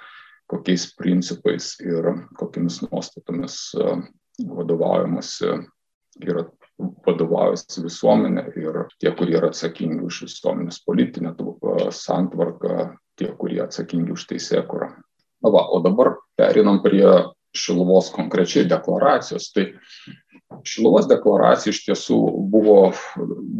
kokiais 0.48 0.94
principais 0.96 1.74
ir 1.84 2.24
kokiamis 2.38 2.80
nuostatomis 2.86 3.74
e, 3.76 3.98
vadovaujamasi 4.48 5.50
yra 6.24 6.46
vadovaujasi 6.78 7.82
visuomenė 7.84 8.44
ir 8.56 8.78
tie, 9.02 9.10
kurie 9.12 9.36
yra 9.36 9.50
atsakingi 9.52 10.00
už 10.06 10.22
visuomenės 10.24 10.80
politinę 10.86 11.34
e, 11.36 11.90
santvarką, 11.92 12.94
tie, 13.18 13.28
kurie 13.36 13.60
atsakingi 13.66 14.14
už 14.14 14.24
teisėkurą. 14.30 14.94
Na 15.44 15.52
va, 15.52 15.66
o 15.68 15.82
dabar 15.84 16.16
perinam 16.38 16.80
prie 16.82 17.04
Šiluvos 17.58 18.10
konkrečiai 18.14 18.66
deklaracijos. 18.68 19.52
Tai 19.52 19.68
Šiluvos 20.66 21.06
deklaracija 21.10 21.74
iš 21.74 21.82
tiesų 21.86 22.16
buvo 22.52 22.92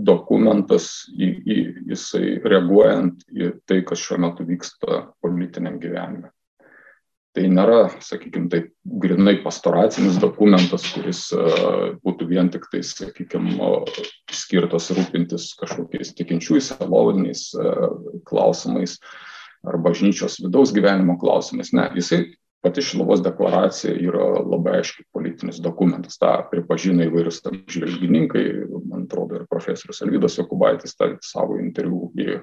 dokumentas, 0.09 1.07
į, 1.13 1.29
į, 1.45 1.59
jisai 1.93 2.39
reaguojant 2.45 3.23
į 3.31 3.53
tai, 3.69 3.83
kas 3.87 4.03
šiuo 4.03 4.21
metu 4.27 4.47
vyksta 4.49 5.05
politiniam 5.25 5.79
gyvenime. 5.83 6.33
Tai 7.37 7.45
nėra, 7.55 7.83
sakykime, 8.03 8.49
taip 8.51 8.71
grinai 9.03 9.37
pastoracinis 9.45 10.17
dokumentas, 10.19 10.87
kuris 10.95 11.27
uh, 11.37 11.93
būtų 12.03 12.27
vien 12.31 12.49
tik 12.51 12.65
tai, 12.73 12.81
sakykime, 12.83 13.69
skirtas 14.35 14.89
rūpintis 14.97 15.53
kažkokiais 15.61 16.15
tikinčiųjų 16.19 16.65
seloviniais 16.71 17.45
uh, 17.55 17.93
klausimais 18.27 18.97
ar 19.69 19.79
bažnyčios 19.85 20.41
vidaus 20.43 20.73
gyvenimo 20.75 21.19
klausimais. 21.21 21.71
Ne, 21.77 21.87
jisai 21.99 22.25
pati 22.65 22.83
Šiluvos 22.83 23.23
deklaracija 23.23 23.95
yra 24.03 24.25
labai 24.43 24.79
aiškiai 24.81 25.07
politinis 25.15 25.61
dokumentas. 25.63 26.19
Ta 26.19 26.33
pripažino 26.51 27.07
įvairius 27.07 27.41
apžvelgininkai, 27.47 28.45
man 28.89 29.07
atrodo, 29.07 29.39
ir 29.39 29.47
profesorius 29.51 30.03
Alvydas 30.03 30.39
Jokubaitis 30.41 30.99
tą 30.99 31.13
savo 31.25 31.61
interviu 31.63 32.11
į 32.19 32.41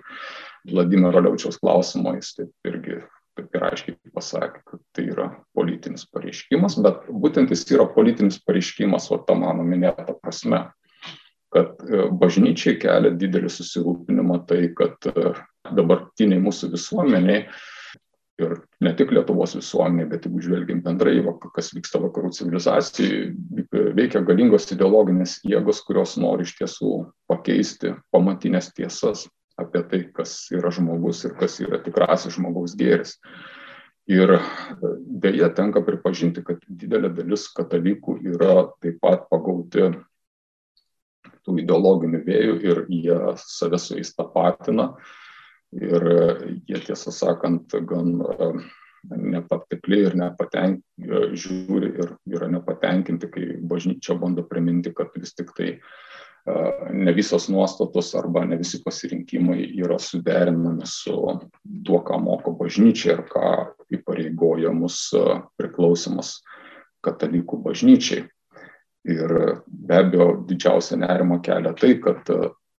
Vladimiro 0.72 1.22
Liaučiaus 1.26 1.60
klausimą, 1.62 2.16
jis 2.20 2.34
taip 2.40 2.72
irgi 2.72 3.02
taip 3.36 3.58
ir 3.58 3.66
aiškiai 3.68 4.14
pasakė, 4.16 4.62
kad 4.64 4.82
tai 4.96 5.06
yra 5.12 5.28
politinis 5.58 6.06
pareiškimas, 6.08 6.78
bet 6.84 7.08
būtent 7.12 7.52
jis 7.52 7.66
yra 7.76 7.88
politinis 7.92 8.40
pareiškimas, 8.48 9.10
o 9.12 9.20
ta 9.28 9.36
mano 9.36 9.66
minėta 9.68 10.16
prasme, 10.22 10.62
kad 11.52 11.76
e, 11.84 12.06
bažnyčiai 12.22 12.78
kelia 12.80 13.12
didelį 13.16 13.52
susirūpinimą 13.52 14.42
tai, 14.48 14.62
kad 14.78 15.10
e, 15.12 15.34
dabartiniai 15.76 16.42
mūsų 16.44 16.72
visuomeniai 16.76 17.46
ir 18.42 18.56
ne 18.84 18.92
tik 18.98 19.14
Lietuvos 19.16 19.56
visuomenė, 19.58 20.08
bet 20.12 20.26
jeigu 20.28 20.42
žvelgiam 20.44 20.82
bendrai, 20.84 21.16
kas 21.56 21.72
vyksta 21.76 22.02
vakarų 22.04 22.34
civilizacijai, 22.36 23.30
veikia 23.96 24.24
galingos 24.28 24.68
ideologinės 24.76 25.40
jėgos, 25.48 25.82
kurios 25.88 26.18
nori 26.20 26.48
iš 26.48 26.56
tiesų 26.60 26.92
pakeisti 27.32 27.96
pamatinės 28.16 28.74
tiesas 28.76 29.28
apie 29.60 29.84
tai, 29.88 30.02
kas 30.16 30.36
yra 30.52 30.72
žmogus 30.76 31.24
ir 31.28 31.36
kas 31.40 31.60
yra 31.64 31.80
tikrasis 31.84 32.36
žmogaus 32.36 32.76
gėris. 32.76 33.16
Ir 34.12 34.36
dėja 35.24 35.50
tenka 35.58 35.82
pripažinti, 35.82 36.44
kad 36.46 36.60
didelė 36.68 37.10
dalis 37.16 37.48
katalikų 37.56 38.20
yra 38.36 38.68
taip 38.84 39.00
pat 39.02 39.26
pagauti 39.32 39.88
tų 41.46 41.56
ideologinių 41.64 42.20
vėjų 42.26 42.58
ir 42.66 42.82
jie 42.92 43.18
save 43.42 43.80
su 43.82 43.98
jais 43.98 44.14
tapatina. 44.18 44.92
Ir 45.82 46.08
jie 46.68 46.80
tiesą 46.88 47.12
sakant 47.12 47.76
gan 47.88 48.20
e, 48.22 48.50
nepatikliai 49.16 50.10
ir 50.10 50.18
nepatenk, 50.20 50.82
e, 51.04 51.22
žiūri 51.36 51.92
ir 52.00 52.16
yra 52.38 52.50
nepatenkinti, 52.52 53.30
kai 53.32 53.48
bažnyčia 53.62 54.18
bando 54.20 54.46
priminti, 54.48 54.94
kad 54.96 55.14
vis 55.20 55.36
tik 55.36 55.52
tai 55.58 55.72
e, 55.76 55.80
ne 56.94 57.14
visos 57.16 57.50
nuostatos 57.52 58.14
arba 58.16 58.46
ne 58.46 58.60
visi 58.62 58.82
pasirinkimai 58.86 59.60
yra 59.84 60.00
suderinami 60.00 60.88
su 60.90 61.16
tuo, 61.86 62.04
ką 62.06 62.22
moko 62.24 62.56
bažnyčia 62.60 63.18
ir 63.18 63.26
ką 63.32 63.50
įpareigoja 64.00 64.72
mus 64.74 65.10
priklausimas 65.60 66.40
katalikų 67.06 67.62
bažnyčiai. 67.66 68.26
Ir 69.06 69.32
be 69.68 69.98
abejo, 70.00 70.32
didžiausia 70.50 70.98
nerima 70.98 71.38
kelia 71.46 71.76
tai, 71.78 71.92
kad 72.02 72.26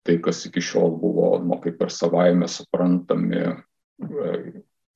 tai, 0.07 0.17
kas 0.23 0.45
iki 0.49 0.63
šiol 0.63 0.97
buvo, 1.01 1.37
nu, 1.43 1.59
kaip 1.63 1.83
ir 1.83 1.93
savaime 1.93 2.49
suprantami 2.51 3.43
e, 3.43 3.53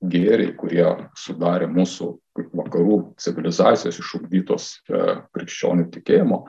gėriai, 0.01 0.55
kurie 0.57 0.87
sudarė 1.19 1.69
mūsų 1.71 2.11
kaip 2.37 2.53
vakarų 2.57 2.97
civilizacijos 3.21 3.99
išugdytos 4.01 4.71
e, 4.89 5.03
krikščionių 5.35 5.89
tikėjimo 5.93 6.45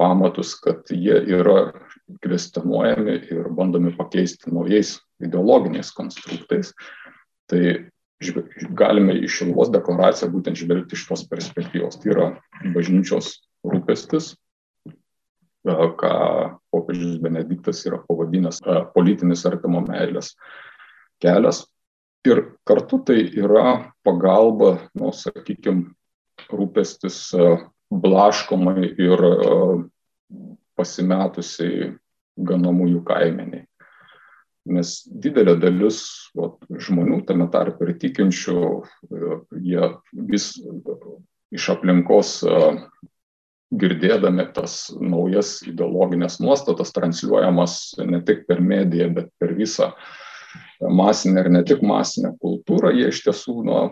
pamatus, 0.00 0.54
kad 0.62 0.88
jie 0.94 1.18
yra 1.36 1.72
kvestionuojami 2.24 3.16
ir 3.34 3.50
bandomi 3.56 3.92
pakeisti 3.98 4.52
naujais 4.54 4.96
ideologiniais 5.20 5.92
konstruktais. 5.92 6.72
Tai 7.50 7.90
galime 8.76 9.18
iš 9.20 9.40
Šiluvos 9.40 9.72
deklaraciją 9.74 10.30
būtent 10.32 10.56
žvelgti 10.56 10.96
iš 10.96 11.04
tos 11.10 11.26
perspektyvos. 11.28 12.00
Tai 12.00 12.14
yra 12.14 12.28
bažnyčios 12.72 13.34
rūpestis 13.66 14.32
ką 15.64 16.59
popiežius 16.72 17.18
Benediktas 17.22 17.82
yra 17.88 18.00
pavadinęs 18.06 18.62
politinis 18.94 19.46
artimo 19.48 19.82
meilės 19.86 20.34
kelias. 21.22 21.64
Ir 22.28 22.42
kartu 22.68 22.98
tai 23.08 23.22
yra 23.40 23.92
pagalba, 24.04 24.74
nu, 24.98 25.08
sakykime, 25.16 25.88
rūpestis 26.52 27.30
blaškomai 27.90 28.90
ir 29.00 29.24
pasimetusiai 30.76 31.94
ganomųjų 32.36 33.02
kaimeniai. 33.08 33.66
Nes 34.70 35.00
didelė 35.08 35.56
dalis 35.58 36.02
o, 36.36 36.52
žmonių, 36.68 37.22
tame 37.28 37.48
tarp 37.52 37.80
ir 37.82 37.94
tikinčių, 38.00 38.60
jie 39.64 39.88
vis 40.12 40.52
iš 41.50 41.70
aplinkos 41.72 42.42
girdėdami 43.70 44.48
tas 44.54 44.90
naujas 44.98 45.60
ideologinės 45.66 46.40
nuostatas 46.42 46.92
transliuojamas 46.96 47.76
ne 48.02 48.22
tik 48.26 48.46
per 48.48 48.62
mediją, 48.64 49.10
bet 49.14 49.30
per 49.38 49.54
visą 49.58 49.92
masinę 50.80 51.44
ir 51.44 51.50
ne 51.54 51.64
tik 51.66 51.82
masinę 51.86 52.34
kultūrą, 52.42 52.90
jie 52.96 53.10
iš 53.12 53.22
tiesų 53.28 53.60
nu, 53.68 53.82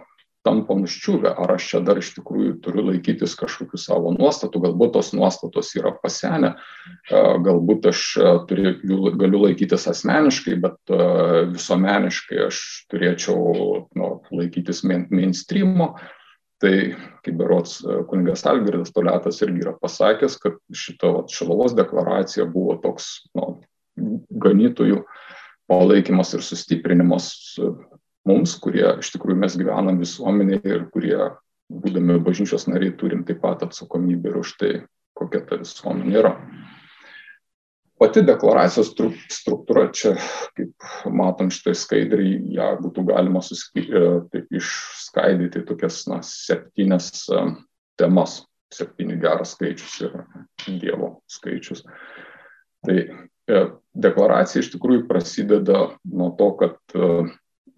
tampa 0.47 0.75
nuščiuvę, 0.78 1.32
ar 1.42 1.52
aš 1.56 1.66
čia 1.73 1.80
dar 1.85 1.99
iš 2.00 2.12
tikrųjų 2.16 2.54
turiu 2.64 2.85
laikytis 2.88 3.35
kažkokių 3.38 3.80
savo 3.80 4.12
nuostatų, 4.14 4.62
galbūt 4.64 4.94
tos 4.97 5.11
nuostatos 5.16 5.75
yra 5.76 5.92
pasenę, 6.02 6.54
galbūt 7.11 7.90
aš 7.90 8.04
turiu, 8.49 8.75
galiu 9.18 9.42
laikytis 9.44 9.88
asmeniškai, 9.92 10.56
bet 10.62 10.94
visuomeniškai 11.54 12.40
aš 12.47 12.62
turėčiau 12.92 13.88
nu, 13.99 14.12
laikytis 14.32 14.85
mainstreamo. 14.87 15.97
Tai, 16.59 16.75
kaip 17.23 17.37
berots 17.38 17.79
kuningas 18.11 18.43
Algirdas 18.50 18.91
Toletas 18.91 19.38
irgi 19.45 19.62
yra 19.62 19.77
pasakęs, 19.79 20.38
kad 20.43 20.57
šito 20.75 21.12
Šilovos 21.31 21.77
deklaracija 21.79 22.49
buvo 22.50 22.75
toks 22.83 23.29
nu, 23.38 23.61
ganytojų 24.43 25.05
palaikymas 25.71 26.35
ir 26.35 26.43
sustiprinimas 26.43 27.31
mums, 28.29 28.57
kurie 28.62 28.88
iš 28.99 29.12
tikrųjų 29.15 29.38
mes 29.45 29.57
gyvenam 29.61 30.00
visuomenėje 30.03 30.75
ir 30.75 30.88
kurie, 30.93 31.19
būdami 31.71 32.19
bažnyčios 32.25 32.67
nariai, 32.71 32.97
turim 32.99 33.23
taip 33.29 33.43
pat 33.45 33.62
atsakomybę 33.69 34.33
ir 34.33 34.41
už 34.43 34.57
tai, 34.61 34.73
kokia 35.19 35.45
ta 35.47 35.61
visuomenė 35.61 36.21
yra. 36.23 36.35
Pati 37.99 38.23
deklaracijos 38.23 38.93
struktūra 38.95 39.88
čia, 39.91 40.12
kaip 40.55 40.87
matom 41.11 41.49
šitai 41.50 41.75
skaidriai, 41.75 42.37
ją 42.55 42.69
būtų 42.85 43.03
galima 43.09 43.43
susky, 43.43 43.83
e, 43.83 44.03
taip, 44.31 44.47
išskaidyti 45.09 45.65
tokias 45.67 46.07
na, 46.07 46.21
septynes 46.23 47.29
e, 47.33 47.43
temas. 47.99 48.45
Septyni 48.69 49.17
geras 49.17 49.55
skaičius 49.55 49.95
ir 50.05 50.17
Dievo 50.77 51.23
skaičius. 51.25 51.87
Tai 52.85 52.97
e, 53.00 53.62
deklaracija 53.97 54.61
iš 54.61 54.75
tikrųjų 54.75 55.07
prasideda 55.09 55.87
nuo 56.05 56.35
to, 56.37 56.50
kad 56.61 56.99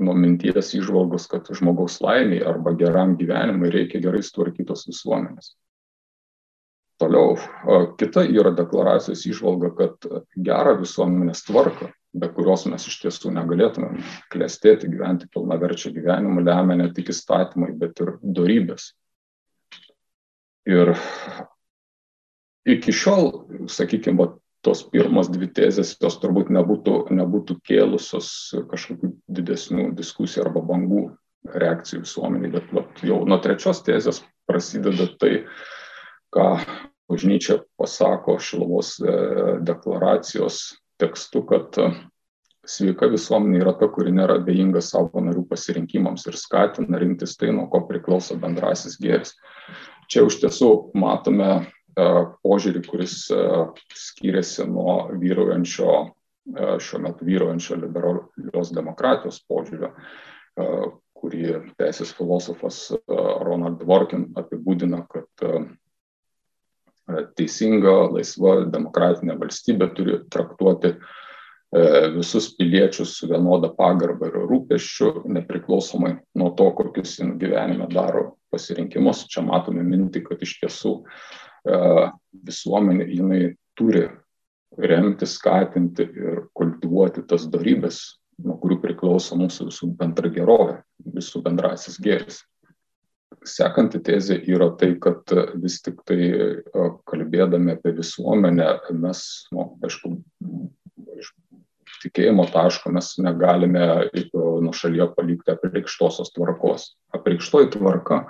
nuo 0.01 0.15
minties 0.19 0.73
išvalgos, 0.75 1.29
kad 1.31 1.47
žmogaus 1.55 2.01
laimiai 2.03 2.43
arba 2.43 2.73
geram 2.75 3.15
gyvenimui 3.21 3.71
reikia 3.71 4.01
gerai 4.03 4.25
sutvarkytos 4.25 4.89
visuomenės. 4.89 5.55
Toliau, 6.99 7.37
kita 8.01 8.27
yra 8.27 8.51
deklaracijos 8.57 9.23
išvalga, 9.31 9.71
kad 9.79 10.11
gerą 10.37 10.75
visuomenės 10.83 11.47
tvarką, 11.47 11.93
be 12.13 12.29
kurios 12.35 12.67
mes 12.71 12.87
iš 12.91 12.99
tiesų 13.05 13.33
negalėtume 13.37 14.03
klestėti, 14.33 14.91
gyventi 14.91 15.29
pilnaverčią 15.35 15.93
gyvenimą, 15.95 16.43
lemia 16.47 16.79
ne 16.81 16.89
tik 16.95 17.13
įstatymai, 17.15 17.73
bet 17.79 18.03
ir 18.03 18.17
darybės. 18.23 18.91
Ir 20.69 20.93
iki 22.69 22.93
šiol, 22.95 23.31
sakykime, 23.71 24.27
tos 24.67 24.83
pirmos 24.93 25.31
dvi 25.33 25.49
tezės, 25.57 25.95
jos 26.03 26.19
turbūt 26.21 26.51
nebūtų, 26.53 26.97
nebūtų 27.17 27.57
kėlusios 27.65 28.29
kažkokių 28.71 29.15
didesnių 29.39 29.89
diskusijų 29.97 30.45
arba 30.45 30.63
bangų 30.69 31.07
reakcijų 31.49 32.03
visuomeniai, 32.05 32.53
bet 32.59 32.75
vat, 32.77 33.01
jau 33.07 33.23
nuo 33.25 33.39
trečios 33.41 33.81
tezės 33.87 34.21
prasideda 34.51 35.09
tai, 35.21 35.47
ką 36.35 36.51
bažnyčia 37.11 37.63
pasako 37.81 38.37
Šilovos 38.39 38.99
e, 39.01 39.15
deklaracijos 39.67 40.61
tekstu, 41.01 41.43
kad 41.49 41.81
sveika 42.69 43.09
visuomenė 43.11 43.65
yra 43.65 43.75
ta, 43.81 43.89
kuri 43.91 44.13
nėra 44.15 44.39
abejinga 44.41 44.83
savo 44.85 45.23
narių 45.25 45.47
pasirinkimams 45.51 46.29
ir 46.29 46.39
skatina 46.39 47.01
rinktis 47.01 47.37
tai, 47.41 47.51
nuo 47.57 47.67
ko 47.73 47.83
priklauso 47.89 48.37
bendrasis 48.41 49.01
gėris. 49.01 49.35
Čia 50.11 50.27
iš 50.27 50.41
tiesų 50.43 50.71
matome 50.99 51.53
E, 51.99 52.07
požiūrį, 52.47 52.83
kuris 52.87 53.15
e, 53.35 53.45
skiriasi 53.99 54.67
nuo 54.71 54.95
vyraujančio, 55.21 55.95
e, 56.55 56.73
šiuo 56.83 57.03
metu 57.07 57.27
vyraujančio 57.27 57.79
liberalios 57.81 58.73
demokratijos 58.77 59.41
požiūrio, 59.51 59.95
kurį 61.21 61.45
teisės 61.79 62.11
filosofas 62.17 62.79
Ronald 63.09 63.79
Dworkin 63.81 64.27
apibūdina, 64.37 65.05
kad 65.09 65.45
teisinga, 67.39 67.97
laisva 68.15 68.61
demokratinė 68.71 69.39
valstybė 69.41 69.91
turi 69.97 70.21
traktuoti 70.33 70.95
visus 72.17 72.49
piliečius 72.59 73.13
su 73.21 73.29
vienoda 73.31 73.69
pagarba 73.77 74.27
ir 74.27 74.41
rūpeščiu, 74.51 75.29
nepriklausomai 75.31 76.17
nuo 76.41 76.49
to, 76.59 76.67
kokius 76.75 77.13
gyvenime 77.39 77.87
daro 77.93 78.25
pasirinkimus. 78.51 79.23
Čia 79.31 79.45
matome 79.47 79.85
minti, 79.87 80.25
kad 80.27 80.43
iš 80.43 80.57
tiesų 80.65 80.97
E, 81.61 81.77
visuomenė 82.47 83.07
jinai 83.11 83.41
turi 83.77 84.07
remti, 84.81 85.27
skatinti 85.29 86.07
ir 86.07 86.45
kultivuoti 86.57 87.27
tas 87.29 87.47
darybės, 87.53 88.01
nuo 88.41 88.57
kurių 88.63 88.79
priklauso 88.81 89.37
mūsų 89.37 89.69
visų 89.69 89.91
bendra 89.99 90.31
gerovė, 90.33 90.79
visų 91.17 91.43
bendrasis 91.45 91.99
gėris. 92.01 92.41
Sekanti 93.47 94.03
tezė 94.05 94.37
yra 94.53 94.69
tai, 94.77 94.95
kad 95.01 95.33
vis 95.63 95.79
tik 95.85 96.03
tai 96.09 96.19
e, 96.29 96.49
kalbėdami 97.09 97.77
apie 97.77 97.95
visuomenę 97.97 98.67
mes, 99.01 99.23
nu, 99.55 99.71
aišku, 99.87 100.13
iš 101.17 101.31
tikėjimo 102.03 102.45
taško 102.53 102.93
mes 102.93 103.15
negalime 103.23 103.87
e, 104.09 104.27
nuo 104.35 104.75
šalyje 104.77 105.09
palikti 105.17 105.55
apreikštosios 105.55 106.35
tvarkos. 106.37 106.91
Apreikštoji 107.17 107.73
tvarka 107.77 108.27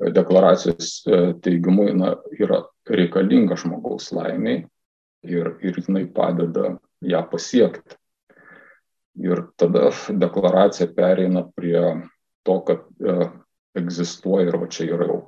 deklaracijos 0.00 0.92
e, 1.06 1.22
teigimu 1.42 1.90
na, 1.98 2.14
yra 2.38 2.62
reikalinga 2.88 3.58
žmogaus 3.60 4.10
laimiai 4.16 4.62
ir, 5.26 5.54
ir 5.60 5.82
jinai 5.82 6.06
padeda 6.14 6.76
ją 7.04 7.22
pasiekti. 7.30 7.98
Ir 9.20 9.44
tada 9.60 9.90
deklaracija 10.08 10.88
pereina 10.96 11.42
prie 11.56 11.82
to, 12.46 12.56
kad 12.64 12.86
e, 13.02 13.28
egzistuoja 13.78 14.48
ir 14.48 14.58
va 14.60 14.68
čia 14.70 14.88
yra 14.94 15.06
jau 15.08 15.20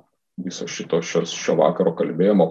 viso 0.43 0.65
šito 0.67 0.99
šios, 1.05 1.31
šio 1.31 1.55
vakaro 1.59 1.93
kalbėjimo 1.97 2.47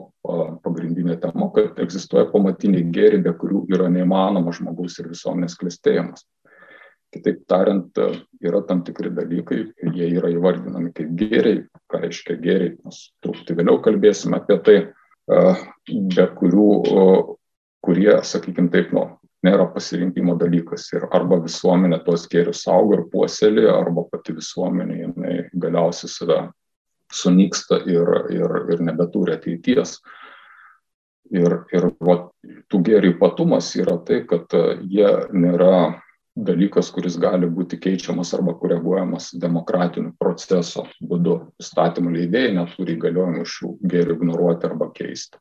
pagrindinė 0.62 1.16
tema, 1.22 1.48
kad 1.54 1.80
egzistuoja 1.82 2.28
pamatiniai 2.30 2.86
gėri, 2.94 3.18
be 3.24 3.32
kurių 3.34 3.64
yra 3.74 3.88
neįmanoma 3.90 4.54
žmogaus 4.54 5.00
ir 5.02 5.10
visuomenės 5.10 5.58
klestėjimas. 5.58 6.26
Kitaip 7.12 7.42
tariant, 7.50 7.98
yra 8.40 8.62
tam 8.68 8.84
tikri 8.86 9.10
dalykai, 9.12 9.64
jie 9.92 10.06
yra 10.14 10.30
įvardinami 10.32 10.94
kaip 10.96 11.10
gėriai, 11.18 11.64
ką 11.90 12.04
reiškia 12.06 12.38
gėriai, 12.40 12.76
mes 12.86 13.02
truputį 13.24 13.58
vėliau 13.58 13.82
kalbėsime 13.84 14.38
apie 14.38 14.56
tai, 14.64 14.76
be 16.16 16.28
kurių, 16.38 16.68
kurie, 17.84 18.14
sakykime 18.24 18.72
taip, 18.72 18.94
nu, 18.96 19.10
nėra 19.44 19.66
pasirinkimo 19.74 20.36
dalykas 20.38 20.86
ir 20.94 21.06
arba 21.10 21.40
visuomenė 21.42 21.98
tuos 22.06 22.28
gėrius 22.30 22.62
saugo 22.64 22.96
ir 22.96 23.04
puoselė, 23.12 23.66
arba 23.74 24.06
pati 24.10 24.34
visuomenė 24.38 24.98
jinai 25.02 25.21
galiausiai 25.62 26.10
save 26.10 26.40
sunyksta 27.12 27.82
ir, 27.86 28.12
ir, 28.32 28.58
ir 28.72 28.84
nebeturi 28.84 29.36
ateities. 29.36 29.98
Ir, 31.32 31.62
ir 31.72 31.88
va, 32.04 32.16
tų 32.68 32.80
gėrių 32.88 33.14
ypatumas 33.14 33.70
yra 33.80 33.96
tai, 34.04 34.20
kad 34.28 34.52
jie 34.84 35.08
nėra 35.32 36.02
dalykas, 36.36 36.90
kuris 36.92 37.18
gali 37.20 37.48
būti 37.48 37.78
keičiamas 37.80 38.32
arba 38.36 38.54
koreguojamas 38.56 39.30
demokratiniu 39.40 40.14
proceso 40.20 40.86
būdu. 41.00 41.38
Įstatymų 41.60 42.14
leidėjai 42.16 42.54
neturi 42.56 42.96
įgaliojimų 42.96 43.48
šių 43.54 43.72
gėrių 43.92 44.16
ignoruoti 44.18 44.68
arba 44.68 44.88
keisti. 44.96 45.40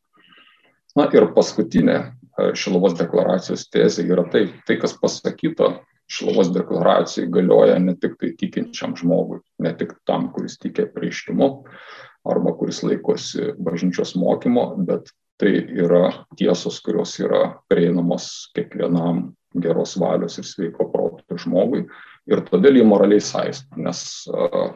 Na 0.99 1.07
ir 1.15 1.29
paskutinė 1.35 1.97
e, 1.97 2.51
Šilovos 2.59 2.97
deklaracijos 2.99 3.69
tezė 3.71 4.03
yra 4.11 4.25
tai, 4.31 4.49
tai 4.67 4.75
kas 4.81 4.97
pasakyta 4.99 5.77
Šilovos 6.11 6.51
deklaracijai 6.51 7.29
galioja 7.31 7.77
ne 7.79 7.95
tik 7.95 8.17
tai 8.19 8.33
tikinčiam 8.39 8.95
žmogui, 8.99 9.39
ne 9.63 9.71
tik 9.77 9.93
tam, 10.07 10.29
kuris 10.35 10.57
tikė 10.59 10.89
prieiškimu 10.91 11.49
arba 12.31 12.53
kuris 12.57 12.81
laikosi 12.83 13.53
bažnyčios 13.57 14.13
mokymo, 14.19 14.65
bet 14.85 15.09
tai 15.41 15.55
yra 15.81 16.11
tiesos, 16.37 16.81
kurios 16.85 17.15
yra 17.23 17.55
prieinamos 17.71 18.51
kiekvienam 18.55 19.31
geros 19.63 19.95
valios 19.99 20.37
ir 20.37 20.45
sveiko 20.47 20.91
proto 20.91 21.37
žmogui 21.39 21.87
ir 22.29 22.43
todėl 22.47 22.77
jį 22.77 22.85
moraliai 22.87 23.23
saisto, 23.23 23.73
nes 23.79 24.03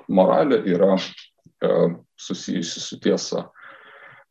moralė 0.09 0.63
yra 0.73 0.95
susijusi 2.19 2.81
su 2.81 2.99
tiesa. 3.03 3.45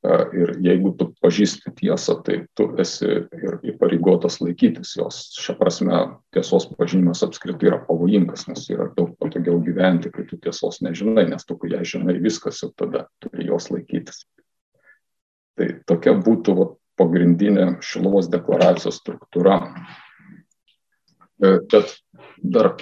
Ir 0.05 0.51
jeigu 0.61 0.91
tu 1.01 1.07
pažįsti 1.25 1.71
tiesą, 1.79 2.19
tai 2.27 2.43
tu 2.59 2.67
esi 2.83 3.07
ir 3.09 3.55
įpareigotas 3.73 4.37
laikytis 4.43 4.91
jos. 4.99 5.21
Šią 5.41 5.55
prasme, 5.57 6.01
tiesos 6.37 6.67
pažinimas 6.77 7.23
apskritai 7.25 7.71
yra 7.71 7.79
pavojingas, 7.87 8.45
nes 8.51 8.67
yra 8.69 8.91
daug 8.99 9.15
patogiau 9.17 9.63
gyventi, 9.65 10.13
kai 10.13 10.27
tu 10.29 10.37
tiesos 10.37 10.83
nežinai, 10.85 11.25
nes 11.31 11.49
tu, 11.49 11.57
kai 11.57 11.73
ją 11.73 11.81
žinai, 11.95 12.19
viskas 12.21 12.61
ir 12.67 12.75
tada 12.77 13.07
turi 13.25 13.49
jos 13.49 13.71
laikytis. 13.73 14.27
Tai 15.57 15.71
tokia 15.89 16.13
būtų 16.21 16.57
va, 16.59 16.69
pagrindinė 17.01 17.71
Šilovos 17.81 18.29
deklaracijos 18.29 19.01
struktūra. 19.01 19.57
E, 21.41 21.57
bet 21.65 21.97
dar 22.45 22.75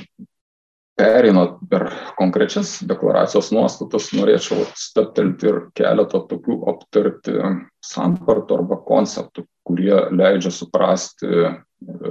Perinant 1.00 1.56
per 1.72 1.86
konkrečias 2.18 2.74
deklaracijos 2.84 3.48
nuostatas, 3.54 4.10
norėčiau 4.12 4.66
staptelti 4.76 5.48
ir 5.48 5.60
keletą 5.78 6.20
tokių 6.28 6.58
aptarti 6.68 7.36
sampartų 7.86 8.58
arba 8.60 8.76
konceptų, 8.84 9.46
kurie 9.64 9.94
leidžia 10.12 10.52
suprasti 10.52 11.30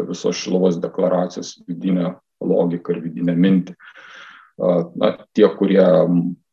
visos 0.09 0.39
Šilovos 0.41 0.81
deklaracijos 0.81 1.59
vidinę 1.69 2.15
logiką 2.41 2.95
ir 2.95 3.03
vidinę 3.05 3.37
mintį. 3.37 3.77
Na, 4.97 5.13
tie, 5.33 5.47
kurie 5.57 5.85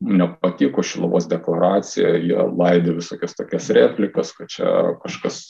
nepatiko 0.01 0.85
Šilovos 0.85 1.27
deklaracija, 1.29 2.15
jie 2.23 2.39
laidė 2.61 2.95
visokias 3.01 3.37
tokias 3.37 3.69
replikas, 3.75 4.31
kad 4.37 4.53
čia 4.53 4.71
kažkas 5.03 5.43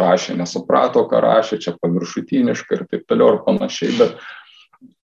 rašė, 0.00 0.36
nesuprato, 0.40 1.04
ką 1.08 1.20
rašė, 1.24 1.60
čia 1.62 1.76
paviršutiniškai 1.80 2.80
ir 2.80 2.86
taip 2.90 3.06
toliau 3.08 3.36
ir 3.36 3.44
panašiai, 3.46 3.94
bet 4.00 4.16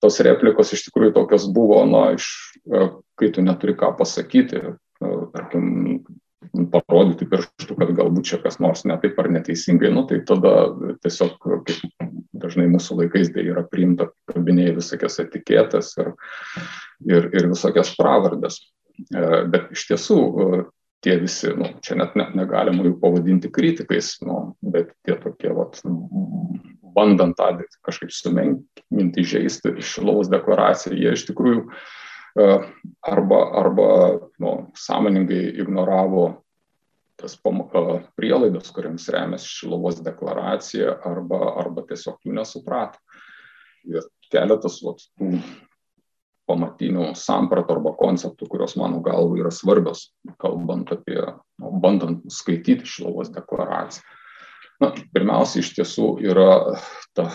tos 0.04 0.20
replikos 0.26 0.74
iš 0.76 0.88
tikrųjų 0.88 1.16
tokios 1.16 1.48
buvo, 1.54 1.82
na, 1.90 2.12
iš, 2.18 2.30
e, 2.70 2.88
kai 3.20 3.32
tu 3.34 3.44
neturi 3.46 3.76
ką 3.78 3.94
pasakyti, 4.00 4.62
e, 4.62 5.12
tarkim, 5.34 5.68
parodyti 6.72 7.28
pirštų, 7.30 7.76
kad 7.80 7.92
galbūt 7.98 8.30
čia 8.30 8.40
kas 8.44 8.60
nors 8.64 8.86
netaip 8.88 9.18
ar 9.20 9.30
neteisingai, 9.34 9.90
nu, 9.94 10.06
tai 10.10 10.22
tada 10.28 10.54
tiesiog, 11.04 11.36
kaip 11.68 12.08
dažnai 12.38 12.68
mūsų 12.72 13.02
laikais 13.02 13.34
tai 13.34 13.48
yra 13.50 13.66
priimta, 13.68 14.12
kabinėjai 14.32 14.78
visokias 14.78 15.20
etiketės 15.26 15.96
ir, 16.00 16.14
ir, 17.10 17.30
ir 17.34 17.50
visokias 17.52 17.94
pravardės. 17.98 18.62
E, 19.10 19.24
bet 19.50 19.74
iš 19.76 19.90
tiesų 19.92 20.20
tie 21.06 21.18
visi, 21.22 21.52
nu, 21.58 21.70
čia 21.86 21.98
net 22.00 22.16
ne, 22.18 22.26
negalima 22.38 22.86
jų 22.86 22.96
pavadinti 23.02 23.52
kritikais, 23.54 24.16
nu, 24.26 24.58
bet 24.62 24.94
tie 25.06 25.18
tokie, 25.22 25.52
vat, 25.58 25.80
bandant 26.98 27.38
tą 27.38 27.52
kažkaip 27.86 28.14
sumenkinti, 28.14 28.77
žaisti 28.92 29.76
Šilovos 29.84 30.30
deklaraciją, 30.32 30.96
jie 30.96 31.14
iš 31.14 31.26
tikrųjų 31.30 31.64
e, 31.68 32.50
arba, 33.04 33.40
arba 33.62 33.88
nu, 34.40 34.54
sąmoningai 34.76 35.44
ignoravo 35.60 36.44
tas 37.18 37.36
e, 37.36 37.86
prielaidas, 38.16 38.72
kuriams 38.72 39.10
remiasi 39.10 39.48
Šilovos 39.48 40.02
deklaracija, 40.06 41.00
arba, 41.06 41.56
arba 41.60 41.86
tiesiog 41.90 42.22
jų 42.24 42.38
nesuprato. 42.38 43.02
Ir 43.88 44.06
keletas 44.32 44.82
vat, 44.84 45.02
tų 45.18 45.40
pamatinių 46.48 47.12
sampratų 47.20 47.76
arba 47.76 47.94
konceptų, 48.00 48.48
kurios 48.52 48.78
mano 48.80 49.02
galva 49.04 49.36
yra 49.42 49.52
svarbios, 49.52 50.12
kalbant 50.40 50.92
apie, 50.96 51.20
nu, 51.60 51.74
bandant 51.84 52.24
skaityti 52.32 52.88
Šilovos 52.88 53.34
deklaraciją. 53.36 54.06
Na, 54.78 54.92
pirmiausia, 54.94 55.64
iš 55.64 55.74
tiesų 55.74 56.12
yra 56.22 56.78
ta 57.18 57.32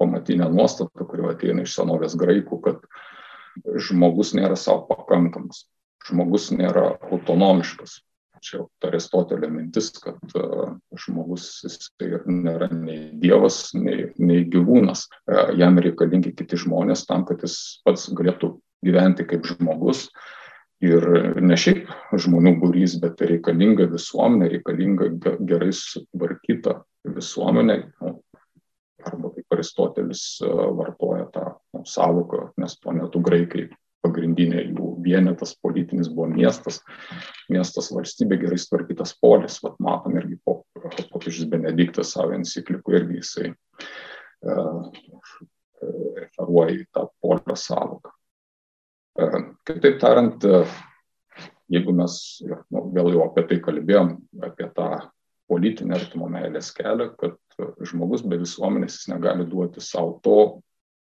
pamatinė 0.00 0.48
nuostata, 0.52 1.06
kuri 1.08 1.28
ateina 1.30 1.64
iš 1.64 1.76
senovės 1.78 2.16
graikų, 2.20 2.60
kad 2.64 2.82
žmogus 3.88 4.34
nėra 4.36 4.56
savo 4.58 4.84
pakankamas, 4.90 5.64
žmogus 6.08 6.50
nėra 6.54 6.94
autonomiškas. 7.10 8.00
Čia 8.44 8.66
Aristotelio 8.84 9.48
mintis, 9.48 9.86
kad 10.04 10.18
uh, 10.36 10.74
žmogus 11.00 11.46
nėra 12.28 12.68
nei 12.68 13.06
dievas, 13.16 13.70
nei, 13.72 14.10
nei 14.20 14.42
gyvūnas. 14.52 15.06
Uh, 15.24 15.54
jam 15.56 15.80
reikalingi 15.80 16.34
kiti 16.36 16.58
žmonės 16.60 17.06
tam, 17.08 17.24
kad 17.24 17.40
jis 17.46 17.80
pats 17.86 18.10
galėtų 18.12 18.58
gyventi 18.84 19.24
kaip 19.30 19.48
žmogus, 19.48 20.10
ir 20.84 21.06
ne 21.40 21.56
šiaip 21.56 21.88
žmonių 22.20 22.58
būrys, 22.62 22.98
bet 23.02 23.22
reikalinga 23.24 23.86
visuomenė, 23.92 24.50
reikalinga 24.56 25.10
gerai 25.48 25.70
sutvarkyta 25.72 26.82
visuomenė, 27.16 27.78
arba 29.10 29.30
kaip 29.34 29.56
Aristotelis 29.56 30.24
e, 30.44 30.50
vartoja 30.78 31.26
tą 31.34 31.46
nu, 31.74 31.84
savoką, 31.88 32.50
nes 32.60 32.76
tuo 32.80 32.94
metu 32.96 33.22
graikai 33.24 33.68
pagrindinė 34.04 34.66
jų 34.66 34.90
vienetas 35.04 35.54
politinis 35.64 36.10
buvo 36.12 36.28
miestas, 36.28 36.82
miestas 37.52 37.88
valstybė 37.94 38.38
gerai 38.42 38.58
sutvarkytas 38.60 39.14
polis, 39.20 39.56
vat 39.64 39.78
matom 39.80 40.18
irgi 40.20 40.36
popiežius 40.44 41.48
Benediktas 41.48 42.12
savo 42.12 42.34
encikliku 42.36 42.98
irgi 42.98 43.22
jisai 43.22 43.48
uh, 43.54 44.90
referuoja 46.18 46.76
į 46.76 46.84
tą 46.92 47.06
polio 47.22 47.56
savoką. 47.58 48.12
Kitaip 49.68 50.00
tariant, 50.02 50.44
jeigu 51.70 51.94
mes 51.94 52.16
nu, 52.42 52.86
vėl 52.94 53.12
jau 53.14 53.24
apie 53.28 53.44
tai 53.50 53.60
kalbėjom, 53.62 54.16
apie 54.42 54.68
tą 54.74 54.88
politinę 55.50 55.98
artimo 55.98 56.28
meilės 56.32 56.72
kelią, 56.74 57.12
kad 57.20 57.38
žmogus 57.90 58.24
be 58.26 58.38
visuomenės 58.40 59.00
jis 59.00 59.10
negali 59.12 59.46
duoti 59.48 59.82
savo 59.84 60.18
to, 60.24 60.38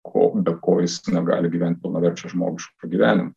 ko, 0.06 0.30
be 0.34 0.56
ko 0.62 0.80
jis 0.80 1.00
negali 1.12 1.52
gyventi 1.52 1.82
pilnaverčio 1.84 2.32
žmogiško 2.34 2.90
gyvenimo 2.90 3.34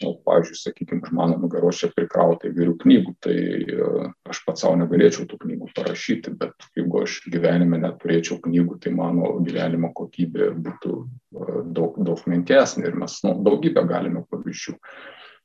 nu, 0.00 0.14
pavyzdžiui, 0.24 0.56
sakykime, 0.56 1.00
už 1.04 1.12
mano 1.12 1.36
nugaros 1.36 1.80
čia 1.82 1.90
prikrauta 1.92 2.48
įvairių 2.48 2.74
knygų, 2.80 3.12
tai 3.22 3.36
e, 3.36 3.88
aš 4.30 4.40
pats 4.46 4.64
savo 4.64 4.78
negalėčiau 4.80 5.26
tų 5.28 5.38
knygų 5.44 5.68
parašyti, 5.76 6.32
bet 6.40 6.68
jeigu 6.78 7.02
aš 7.04 7.18
gyvenime 7.32 7.80
neturėčiau 7.82 8.40
knygų, 8.44 8.78
tai 8.82 8.94
mano 8.96 9.34
gyvenimo 9.44 9.92
kokybė 9.96 10.52
būtų 10.64 10.94
e, 10.96 11.64
daug, 11.76 11.98
daug 12.00 12.22
menkesnė 12.32 12.88
ir 12.88 12.96
mes 13.02 13.18
nu, 13.26 13.36
daugybę 13.44 13.84
galime 13.88 14.24
pavyzdžių. 14.32 14.78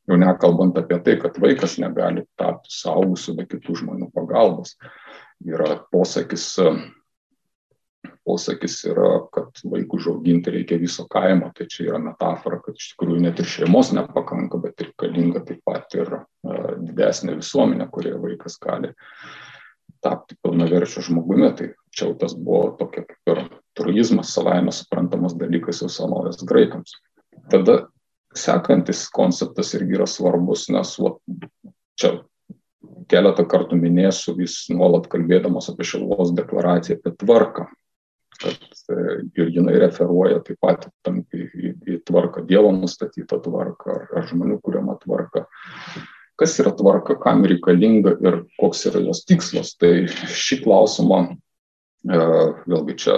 Jau 0.07 0.15
nekalbant 0.21 0.77
apie 0.79 1.01
tai, 1.03 1.17
kad 1.19 1.35
vaikas 1.43 1.75
negali 1.83 2.23
tapti 2.39 2.71
saugusiu 2.71 3.35
be 3.35 3.43
kitų 3.49 3.81
žmonių 3.81 4.07
pagalbos. 4.15 4.77
Yra 5.45 5.75
posakis, 5.93 6.47
posakis 8.25 8.79
yra, 8.89 9.09
kad 9.33 9.59
vaikų 9.63 9.99
žauginti 10.01 10.53
reikia 10.55 10.79
viso 10.81 11.05
kaimo, 11.11 11.51
tai 11.55 11.67
čia 11.71 11.91
yra 11.91 11.99
metafora, 12.01 12.59
kad 12.63 12.79
iš 12.79 12.93
tikrųjų 12.93 13.21
net 13.23 13.41
ir 13.41 13.49
šeimos 13.49 13.91
nepakanka, 13.95 14.59
bet 14.63 14.81
reikalinga 14.81 15.43
taip 15.47 15.61
pat 15.67 15.93
ir 15.99 16.15
didesnė 16.87 17.37
visuomenė, 17.37 17.89
kurioje 17.93 18.23
vaikas 18.23 18.57
gali 18.63 18.93
tapti 20.03 20.37
pilnaverčiu 20.43 21.05
žmogumi. 21.05 21.51
Tai 21.57 21.69
čia 21.95 22.09
tas 22.19 22.33
buvo 22.37 22.73
tokia 22.79 23.05
kaip 23.07 23.33
ir 23.33 23.43
truizmas, 23.77 24.33
savaime 24.33 24.73
suprantamas 24.73 25.37
dalykas 25.37 25.83
jau 25.83 25.91
senovės 25.91 26.41
graikams. 26.49 26.97
Tada 27.51 27.85
sekantis 28.37 29.05
konceptas 29.13 29.73
irgi 29.77 29.97
yra 29.97 30.07
svarbus, 30.09 30.67
nes 30.73 30.93
va, 31.01 31.13
čia 31.97 32.17
keletą 33.11 33.45
kartų 33.49 33.79
minėsiu 33.79 34.35
vis 34.37 34.65
nuolat 34.73 35.09
kalbėdamas 35.11 35.69
apie 35.71 35.87
Šilvos 35.87 36.33
deklaraciją 36.37 36.99
apie 36.99 37.13
tvarką 37.23 37.67
kad 38.41 38.53
e, 38.89 38.97
ir 39.35 39.49
jinai 39.53 39.77
referuoja 39.81 40.41
taip 40.45 40.59
pat 40.63 40.87
tam, 41.05 41.21
į, 41.33 41.47
į, 41.47 41.71
į 41.93 41.97
tvarką, 42.07 42.45
Dievo 42.47 42.71
nustatytą 42.75 43.39
tvarką 43.45 43.95
ar, 43.95 44.05
ar 44.19 44.27
žmonių 44.29 44.59
kuriamą 44.63 44.97
tvarką. 45.03 45.45
Kas 46.37 46.53
yra 46.61 46.73
tvarka, 46.77 47.17
kam 47.21 47.45
reikalinga 47.49 48.13
ir 48.21 48.43
koks 48.61 48.85
yra 48.91 49.01
jos 49.07 49.23
tikslas. 49.25 49.73
Tai 49.81 49.91
šį 50.07 50.61
klausimą, 50.65 51.21
e, 52.05 52.19
vėlgi 52.69 52.97
čia 53.05 53.17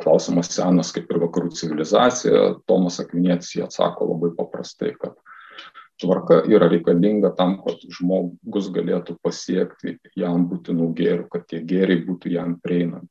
klausimas 0.00 0.50
senas 0.50 0.90
kaip 0.94 1.10
ir 1.12 1.20
vakarų 1.22 1.52
civilizacija, 1.54 2.46
Tomas 2.66 2.98
Akvinėtis 3.02 3.52
jį 3.54 3.68
atsako 3.68 4.08
labai 4.14 4.32
paprastai, 4.38 4.96
kad 4.98 5.14
tvarka 6.00 6.40
yra 6.50 6.68
reikalinga 6.72 7.32
tam, 7.38 7.58
kad 7.64 7.82
žmogus 7.98 8.70
galėtų 8.74 9.16
pasiekti 9.24 9.98
jam 10.18 10.46
būtinų 10.50 10.92
gėrių, 10.98 11.26
kad 11.32 11.46
tie 11.50 11.62
gėriai 11.64 12.04
būtų 12.06 12.32
jam 12.34 12.56
prieinami. 12.62 13.08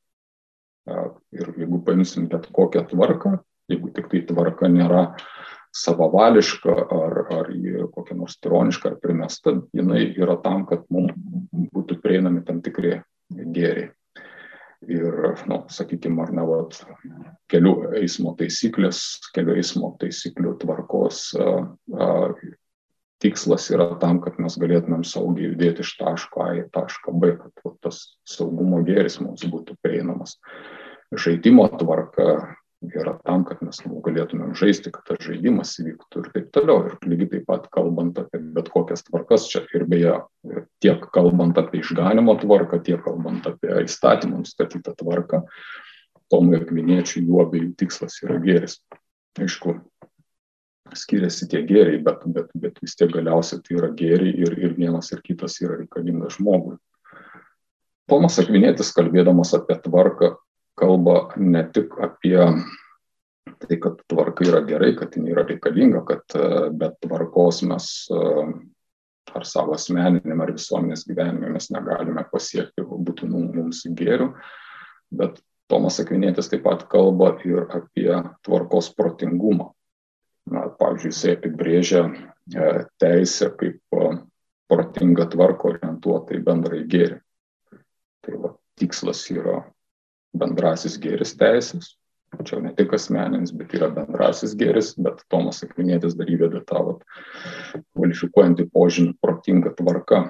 Ir 1.36 1.52
jeigu 1.60 1.82
paimsim 1.86 2.26
bet 2.30 2.48
kokią 2.54 2.86
tvarką, 2.90 3.36
jeigu 3.70 3.92
tik 3.94 4.10
tai 4.10 4.24
tvarka 4.26 4.70
nėra 4.70 5.04
savavališka 5.76 6.74
ar, 6.96 7.20
ar 7.30 7.52
kokia 7.94 8.16
nors 8.18 8.38
tironiška 8.42 8.90
ar 8.90 8.98
primesta, 9.02 9.54
jinai 9.76 10.08
yra 10.18 10.36
tam, 10.42 10.66
kad 10.66 10.82
mums 10.90 11.14
būtų 11.70 12.00
prieinami 12.02 12.42
tam 12.46 12.58
tikri 12.64 12.98
gėriai. 13.30 13.92
Ir, 14.88 15.36
nu, 15.44 15.58
sakykime, 15.68 16.22
ar 16.24 16.30
ne, 16.32 16.42
vat, 16.48 16.78
kelių 17.52 17.74
eismo 18.00 18.32
taisyklės, 18.38 19.02
kelių 19.36 19.58
eismo 19.60 19.90
taisyklių 20.00 20.54
tvarkos 20.62 21.18
a, 21.36 21.50
a, 22.00 22.06
tikslas 23.20 23.68
yra 23.74 23.90
tam, 24.00 24.20
kad 24.24 24.38
mes 24.42 24.56
galėtumėm 24.60 25.04
saugiai 25.06 25.50
judėti 25.50 25.84
iš 25.84 25.94
taško 26.00 26.44
A 26.46 26.48
į 26.60 26.64
tašką 26.74 27.14
B, 27.20 27.34
kad 27.40 27.76
tas 27.84 28.02
saugumo 28.28 28.80
gėris 28.86 29.20
mums 29.22 29.44
būtų 29.44 29.76
prieinamas 29.84 30.38
žaidimo 31.10 31.66
tvarka, 31.80 32.56
yra 32.80 33.16
tam, 33.26 33.44
kad 33.44 33.60
mes 33.64 33.82
galėtumėm 33.84 34.54
žaisti, 34.56 34.92
kad 34.94 35.04
tas 35.10 35.20
žaidimas 35.24 35.74
įvyktų 35.82 36.22
ir 36.22 36.30
taip 36.34 36.48
toliau. 36.54 36.86
Ir 36.88 37.10
lygiai 37.12 37.30
taip 37.34 37.44
pat 37.50 37.68
kalbant 37.74 38.18
apie 38.22 38.40
bet 38.56 38.70
kokias 38.72 39.04
tvarkas 39.04 39.48
čia 39.52 39.66
ir 39.76 39.84
beje, 39.90 40.16
tiek 40.80 41.04
kalbant 41.12 41.60
apie 41.60 41.82
išganimo 41.82 42.38
tvarką, 42.40 42.80
tiek 42.86 43.02
kalbant 43.04 43.46
apie 43.50 43.82
įstatymą 43.84 44.42
nustatytą 44.44 44.96
tvarką, 45.02 45.44
Tomui 46.30 46.60
Akviniečiui 46.60 47.24
jų 47.26 47.40
abiejų 47.42 47.72
tikslas 47.80 48.20
yra 48.22 48.36
gėris. 48.42 48.76
Aišku, 49.40 49.80
skiriasi 50.98 51.48
tie 51.50 51.62
gėriai, 51.66 52.00
bet, 52.04 52.22
bet, 52.34 52.50
bet 52.54 52.78
vis 52.82 52.96
tiek 52.98 53.10
galiausiai 53.12 53.62
tai 53.64 53.76
yra 53.78 53.90
gėriai 53.96 54.34
ir, 54.46 54.56
ir 54.58 54.76
vienas 54.78 55.12
ir 55.14 55.22
kitas 55.24 55.58
yra 55.62 55.78
reikalingas 55.80 56.38
žmogui. 56.38 56.76
Tomas 58.10 58.40
Akvinėtis, 58.42 58.90
kalbėdamas 58.96 59.54
apie 59.54 59.76
tvarką, 59.84 60.34
kalba 60.80 61.16
ne 61.38 61.62
tik 61.70 61.94
apie 62.02 62.38
tai, 63.60 63.76
kad 63.78 64.00
tvarka 64.10 64.46
yra 64.48 64.64
gerai, 64.66 64.94
kad 64.98 65.14
ji 65.14 65.30
yra 65.30 65.44
reikalinga, 65.46 66.02
kad 66.08 66.38
be 66.74 66.90
tvarkos 67.04 67.62
mes 67.70 67.90
ar 69.30 69.46
savo 69.46 69.76
asmeninėme, 69.76 70.42
ar 70.42 70.54
visuomenės 70.56 71.06
gyvenime 71.06 71.52
mes 71.54 71.70
negalime 71.70 72.24
pasiekti 72.32 72.82
būtinų 72.82 73.44
mums 73.54 73.84
gėrių, 73.98 74.32
bet 75.14 75.38
Tomas 75.70 76.00
Akvinėtis 76.02 76.50
taip 76.50 76.64
pat 76.64 76.88
kalba 76.90 77.36
ir 77.46 77.68
apie 77.70 78.10
tvarkos 78.46 78.90
protingumą. 78.98 79.70
Na, 80.50 80.66
pavyzdžiui, 80.80 81.12
jisai 81.12 81.34
apibrėžia 81.36 82.04
e, 82.08 82.70
teisę 83.02 83.50
kaip 83.60 83.96
e, 83.96 84.08
protingą 84.70 85.26
tvarką 85.34 85.74
orientuotą 85.74 86.38
į 86.38 86.42
bendrąjį 86.46 86.86
gėrį. 86.94 87.18
Tai 88.24 88.40
va, 88.42 88.52
tikslas 88.80 89.22
yra 89.32 89.60
bendrasis 90.36 90.96
gėris 91.02 91.34
teisės, 91.38 91.94
čia 92.46 92.60
ne 92.62 92.72
tik 92.76 92.94
asmeninis, 92.96 93.52
bet 93.56 93.74
yra 93.76 93.90
bendrasis 93.94 94.54
gėris, 94.58 94.92
bet 95.02 95.22
Tomas 95.32 95.62
Akvinėtis 95.66 96.16
dar 96.18 96.30
įveda 96.30 96.62
tą 96.66 96.84
vat, 96.86 97.02
kvalifikuojantį 97.96 98.68
požymį 98.74 99.16
protingą 99.22 99.74
tvarką. 99.78 100.28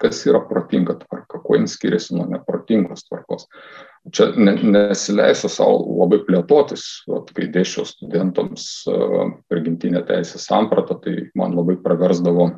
Kas 0.00 0.22
yra 0.24 0.40
protinga 0.48 0.94
tvarka, 1.02 1.42
kuo 1.44 1.58
jin 1.58 1.66
skiriasi 1.68 2.14
nuo 2.16 2.24
neprotingos 2.30 3.04
tvarkos 3.04 3.44
čia 4.10 4.32
ne, 4.36 4.54
nesileisiu 4.62 5.50
savo 5.52 5.78
labai 6.02 6.22
plėtotis, 6.26 6.86
vat, 7.10 7.30
kai 7.36 7.48
dėšiau 7.52 7.86
studentams 7.86 8.66
prigimtinę 9.50 10.02
teisę 10.08 10.40
sampratą, 10.42 10.98
tai 11.04 11.28
man 11.38 11.54
labai 11.58 11.78
praversdavo 11.82 12.50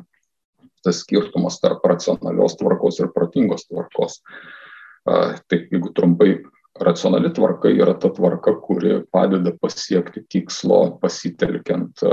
tas 0.85 1.01
skirtumas 1.01 1.57
tarp 1.61 1.85
racionalios 1.89 2.57
tvarkos 2.59 2.99
ir 3.01 3.13
protingos 3.13 3.65
tvarkos. 3.69 4.19
Taip, 5.05 5.71
jeigu 5.73 5.89
trumpai, 5.97 6.35
racionali 6.81 7.31
tvarka 7.33 7.71
yra 7.73 7.95
ta 7.97 8.11
tvarka, 8.13 8.57
kuri 8.61 8.99
padeda 9.13 9.53
pasiekti 9.61 10.25
tikslo 10.29 10.97
pasitelkiant 11.01 12.05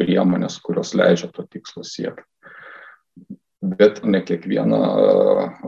priemonės, 0.00 0.58
kurios 0.64 0.92
leidžia 0.96 1.30
to 1.32 1.44
tikslo 1.48 1.84
siekti 1.84 2.28
bet 3.60 4.00
ne 4.04 4.22
kiekviena 4.24 4.78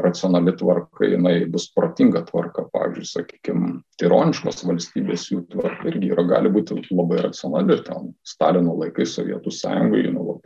racionali 0.01 0.55
tvarka 0.57 1.07
jinai 1.07 1.45
bus 1.53 1.69
protinga 1.75 2.25
tvarka. 2.29 2.65
Pavyzdžiui, 2.73 3.09
sakykime, 3.09 3.73
tironiškos 4.01 4.65
valstybės 4.65 5.29
jų 5.33 5.43
tvarka 5.53 5.91
irgi 5.91 6.13
yra, 6.15 6.25
gali 6.31 6.53
būti 6.53 6.79
labai 6.91 7.21
racionali. 7.27 7.79
Ten 7.85 8.13
Stalino 8.25 8.77
laikai 8.81 9.07
Sovietų 9.09 9.53
sąjungoje, 9.53 10.13
nu, 10.17 10.39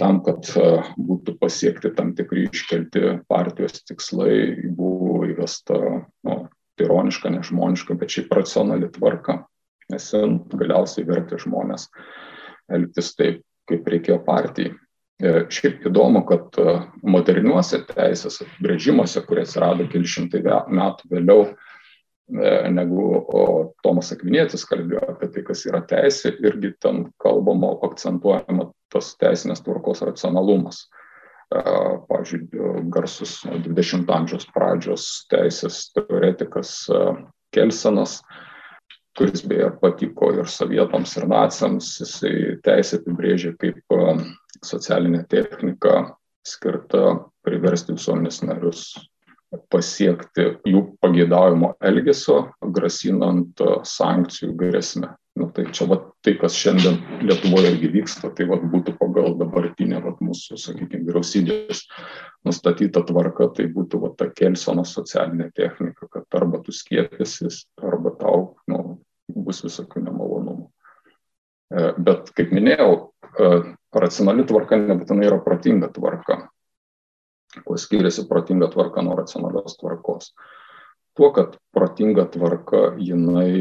tam, 0.00 0.22
kad 0.26 0.48
būtų 0.96 1.36
pasiekti 1.42 1.92
tam 1.98 2.14
tikri 2.18 2.46
iškelti 2.48 3.18
partijos 3.30 3.82
tikslai, 3.88 4.70
buvo 4.70 5.24
įvesta 5.26 5.78
nu, 6.28 6.36
tironiška, 6.80 7.32
nežmoniška, 7.34 7.98
bet 7.98 8.14
šiaip 8.14 8.32
racionali 8.38 8.90
tvarka. 8.94 9.42
Nes 9.92 10.06
galiausiai 10.54 11.04
vertė 11.04 11.36
žmonės 11.42 11.88
elgtis 12.72 13.12
taip, 13.18 13.42
kaip 13.68 13.88
reikėjo 13.92 14.22
partijai. 14.24 14.72
E, 15.22 15.32
šiaip 15.54 15.84
įdomu, 15.86 16.24
kad 16.26 16.56
e, 16.58 16.72
moderniuose 17.06 17.78
teisės 17.86 18.40
apibrėžimuose, 18.42 19.22
kurie 19.28 19.44
atsirado 19.44 19.86
keli 19.92 20.08
šimtai 20.10 20.40
metų 20.42 21.10
vėliau, 21.12 21.44
e, 21.46 22.54
negu 22.74 23.04
Tomas 23.86 24.10
Akvinėtis 24.16 24.66
kalbėjo 24.66 25.04
apie 25.12 25.28
tai, 25.30 25.44
kas 25.46 25.62
yra 25.70 25.84
teisė, 25.86 26.34
irgi 26.42 26.72
ten 26.82 27.04
kalbama, 27.22 27.70
akcentuojama 27.86 28.72
tas 28.92 29.14
teisinės 29.22 29.62
tvarkos 29.62 30.02
racionalumas. 30.08 30.88
Pavyzdžiui, 31.52 32.88
garsus 32.88 33.42
20 33.44 34.08
amžiaus 34.08 34.46
pradžios 34.54 35.02
teisės 35.28 35.82
teoretikas 35.92 36.70
Kelsenas 37.52 38.22
kuris 39.18 39.42
beje 39.44 39.68
patiko 39.82 40.30
ir 40.32 40.48
sovietams, 40.48 41.12
ir 41.20 41.26
naciams, 41.28 41.90
jisai 42.00 42.32
teisę 42.64 43.02
apibrėžė 43.02 43.52
kaip 43.60 43.98
socialinė 44.66 45.24
technika 45.30 46.16
skirta 46.46 47.16
priversti 47.46 47.96
visuomenės 47.96 48.42
narius 48.46 48.92
pasiekti 49.72 50.46
jų 50.68 50.82
pageidaujamo 51.02 51.74
elgesio, 51.84 52.38
grasinant 52.72 53.60
sankcijų 53.88 54.54
grėsmę. 54.56 55.12
Nu, 55.36 55.46
tai 55.48 55.64
čia 55.72 55.86
va, 55.88 55.96
tai, 56.20 56.34
kas 56.40 56.52
šiandien 56.60 56.98
Lietuvoje 57.24 57.70
irgi 57.72 57.88
vyksta, 57.94 58.28
tai 58.36 58.44
va, 58.50 58.58
būtų 58.60 58.92
pagal 58.98 59.38
dabartinę 59.40 60.02
va, 60.04 60.12
mūsų, 60.20 60.58
sakykime, 60.60 61.06
vyriausybės 61.06 61.86
nustatyta 62.44 63.00
tvarka, 63.08 63.48
tai 63.56 63.70
būtų 63.72 64.02
va, 64.02 64.10
ta 64.16 64.28
Kelsono 64.28 64.84
socialinė 64.88 65.48
technika, 65.56 66.08
kad 66.12 66.36
arba 66.36 66.60
tu 66.64 66.74
skiepėsis, 66.76 67.62
arba 67.80 68.12
tau 68.20 68.42
nu, 68.68 68.98
bus 69.32 69.62
visokių 69.64 70.04
nemalonumų. 70.04 70.68
E, 71.72 71.88
bet, 71.96 72.28
kaip 72.36 72.52
minėjau, 72.52 72.92
e, 73.32 73.50
racionali 74.00 74.46
tvarka 74.48 74.78
nebūtinai 74.80 75.28
yra 75.28 75.38
protinga 75.44 75.90
tvarka. 75.92 76.38
Kuo 77.66 77.76
skiriasi 77.76 78.24
protinga 78.28 78.70
tvarka 78.72 79.02
nuo 79.04 79.16
racionalios 79.18 79.76
tvarkos? 79.80 80.32
Tuo, 81.16 81.32
kad 81.36 81.58
protinga 81.72 82.24
tvarka 82.32 82.94
jinai 82.96 83.52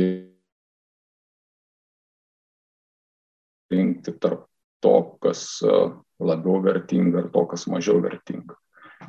rinkti 3.71 4.15
tarp 4.19 4.47
to, 4.79 4.95
kas 5.23 5.43
e, 5.63 5.75
labiau 6.23 6.61
vertinga 6.63 7.25
ir 7.25 7.27
to, 7.33 7.43
kas 7.51 7.67
mažiau 7.71 7.99
vertinga. 8.03 8.55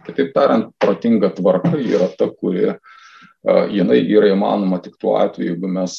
Kitaip 0.07 0.33
tariant, 0.35 0.75
protinga 0.83 1.31
tvarka 1.37 1.77
yra 1.79 2.09
ta, 2.19 2.29
kuri 2.35 2.73
jinai 3.43 3.99
yra 4.07 4.31
įmanoma 4.33 4.79
tik 4.83 4.97
tuo 5.01 5.17
atveju, 5.21 5.55
jeigu 5.55 5.71
mes 5.71 5.97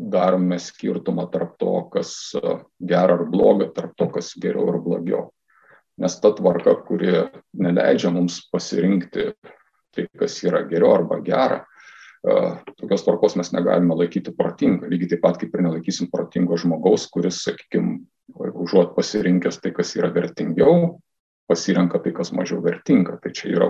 darome 0.00 0.58
skirtumą 0.58 1.26
tarp 1.32 1.56
to, 1.60 1.74
kas 1.92 2.32
gera 2.80 3.18
ar 3.18 3.26
bloga, 3.28 3.68
tarp 3.74 3.96
to, 3.96 4.08
kas 4.14 4.32
geriau 4.40 4.70
ar 4.72 4.80
blogiau. 4.82 5.28
Nes 6.00 6.16
ta 6.20 6.30
tvarka, 6.32 6.78
kuri 6.86 7.26
neleidžia 7.60 8.12
mums 8.14 8.40
pasirinkti 8.52 9.32
tai, 9.92 10.06
kas 10.16 10.38
yra 10.46 10.62
geriau 10.68 10.94
arba 10.96 11.20
gera, 11.24 11.60
tokios 12.76 13.04
tvarkos 13.04 13.36
mes 13.36 13.52
negalime 13.52 13.96
laikyti 13.96 14.32
protinga. 14.36 14.88
Lygiai 14.88 15.14
taip 15.14 15.22
pat 15.24 15.38
kaip 15.40 15.54
ir 15.54 15.64
nelaikysim 15.66 16.10
protingo 16.12 16.56
žmogaus, 16.60 17.06
kuris, 17.12 17.42
sakykime, 17.44 18.00
užuot 18.36 18.94
pasirinkęs 18.96 19.60
tai, 19.60 19.72
kas 19.76 19.94
yra 19.98 20.12
vertingiau, 20.14 21.00
pasirenka 21.50 22.00
tai, 22.00 22.12
kas 22.16 22.32
mažiau 22.36 22.62
vertinga. 22.64 23.18
Tai 23.20 23.32
čia 23.36 23.52
yra 23.56 23.68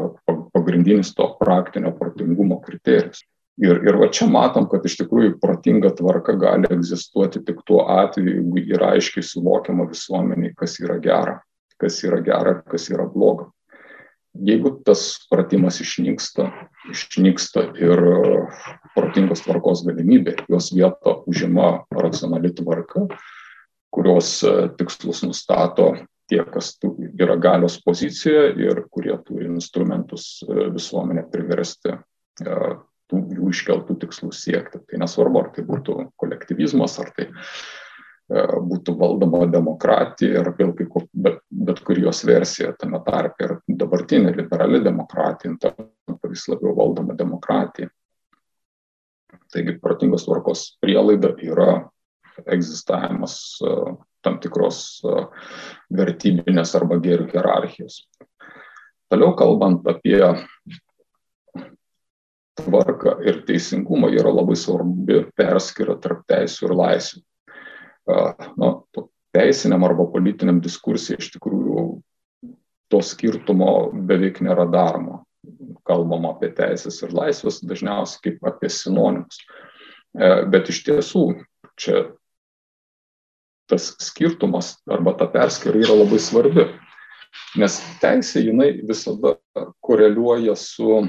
pagrindinis 0.54 1.14
to 1.16 1.26
praktinio 1.40 1.94
protingumo 1.98 2.60
kriterijus. 2.62 3.24
Ir, 3.60 3.76
ir 3.84 3.98
va 4.00 4.08
čia 4.08 4.24
matom, 4.30 4.64
kad 4.72 4.86
iš 4.88 4.96
tikrųjų 5.02 5.34
protinga 5.42 5.90
tvarka 5.96 6.32
gali 6.40 6.68
egzistuoti 6.72 7.42
tik 7.44 7.60
tuo 7.68 7.82
atveju, 7.92 8.38
jeigu 8.38 8.62
yra 8.76 8.94
aiškiai 8.96 9.26
suvokiama 9.26 9.84
visuomeniai, 9.90 10.54
kas 10.56 10.78
yra 10.80 10.96
gera, 11.02 11.34
kas 11.80 11.98
yra 12.06 12.22
gera 12.24 12.54
kas 12.64 12.88
yra 12.92 13.04
bloga. 13.10 13.50
Jeigu 14.46 14.76
tas 14.86 15.26
pratimas 15.28 15.80
išnyksta, 15.82 16.46
išnyksta 16.94 17.66
ir 17.82 18.00
protingos 18.94 19.42
tvarkos 19.42 19.82
galimybė, 19.88 20.36
jos 20.48 20.70
vietą 20.72 21.18
užima 21.28 21.82
racionali 21.92 22.54
tvarka, 22.54 23.08
kurios 23.90 24.38
tikslus 24.78 25.24
nustato 25.26 25.90
tie, 26.30 26.44
kas 26.46 26.76
yra 27.18 27.36
galios 27.42 27.80
pozicijoje 27.82 28.54
ir 28.62 28.84
kurie 28.94 29.16
turi 29.26 29.48
instrumentus 29.50 30.38
e, 30.46 30.68
visuomenę 30.70 31.26
priversti 31.32 31.90
e, 31.90 32.58
tų 33.10 33.20
jų 33.36 33.50
iškeltų 33.52 33.98
tikslų 34.04 34.30
siekti. 34.36 34.80
Tai 34.86 35.02
nesvarbu, 35.02 35.42
ar 35.42 35.52
tai 35.56 35.64
būtų 35.68 35.96
kolektyvizmas, 36.20 36.96
ar 37.02 37.12
tai 37.16 37.28
e, 37.28 38.44
būtų 38.70 38.96
valdoma 39.00 39.44
demokratija 39.50 40.42
ir 40.42 40.52
vėl 40.58 40.74
kaip, 40.78 40.96
bet, 41.12 41.40
bet 41.50 41.82
kur 41.86 42.00
jos 42.00 42.22
versija 42.28 42.72
tame 42.78 43.02
tarpe 43.06 43.46
ir 43.46 43.56
dabartinė 43.82 44.34
liberali 44.36 44.82
demokratija, 44.84 45.56
tampa 45.60 46.30
vis 46.30 46.46
labiau 46.50 46.76
valdoma 46.78 47.18
demokratija. 47.18 47.90
Taigi 49.50 49.78
protingos 49.82 50.26
tvarkos 50.26 50.64
prielaida 50.82 51.32
yra 51.42 51.72
egzistavimas 52.50 53.34
tam 54.24 54.38
tikros 54.42 55.00
vertybinės 55.96 56.74
arba 56.78 57.00
gėrių 57.02 57.28
hierarchijos. 57.32 58.04
Toliau 59.10 59.34
kalbant 59.38 59.86
apie 59.90 60.20
tvarką 62.58 63.18
ir 63.26 63.42
teisingumą 63.46 64.10
yra 64.14 64.32
labai 64.34 64.56
svarbi 64.58 65.22
perskira 65.38 65.96
tarp 66.00 66.24
teisų 66.30 66.68
ir 66.68 66.76
laisvių. 66.80 67.22
Na, 68.58 68.70
teisiniam 69.36 69.84
arba 69.86 70.06
politiniam 70.10 70.60
diskursui 70.62 71.18
iš 71.18 71.30
tikrųjų 71.36 71.84
to 72.90 73.00
skirtumo 73.06 73.90
beveik 73.94 74.40
nėra 74.42 74.66
daroma. 74.70 75.22
Kalbama 75.86 76.34
apie 76.34 76.50
teisės 76.54 76.98
ir 77.04 77.14
laisvės 77.16 77.60
dažniausiai 77.64 78.24
kaip 78.26 78.48
apie 78.50 78.70
sinonimus. 78.72 79.38
E, 80.18 80.28
bet 80.50 80.68
iš 80.72 80.82
tiesų 80.88 81.24
čia 81.80 82.02
tas 83.70 83.92
skirtumas 84.02 84.74
arba 84.90 85.14
ta 85.14 85.28
perskira 85.30 85.78
yra 85.78 85.94
labai 86.00 86.18
svarbi, 86.18 86.66
nes 87.60 87.78
teisė 88.02 88.42
jinai 88.48 88.72
visada 88.86 89.36
koreliuoja 89.86 90.56
su, 90.58 91.04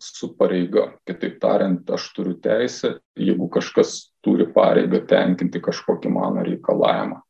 su 0.00 0.32
pareiga. 0.38 0.90
Kitaip 1.08 1.40
tariant, 1.42 1.88
aš 1.90 2.10
turiu 2.16 2.36
teisę, 2.42 2.96
jeigu 3.18 3.48
kažkas 3.52 4.10
turi 4.24 4.46
pareigą 4.54 5.02
tenkinti 5.08 5.62
kažkokį 5.62 6.12
mano 6.14 6.44
reikalavimą. 6.46 7.20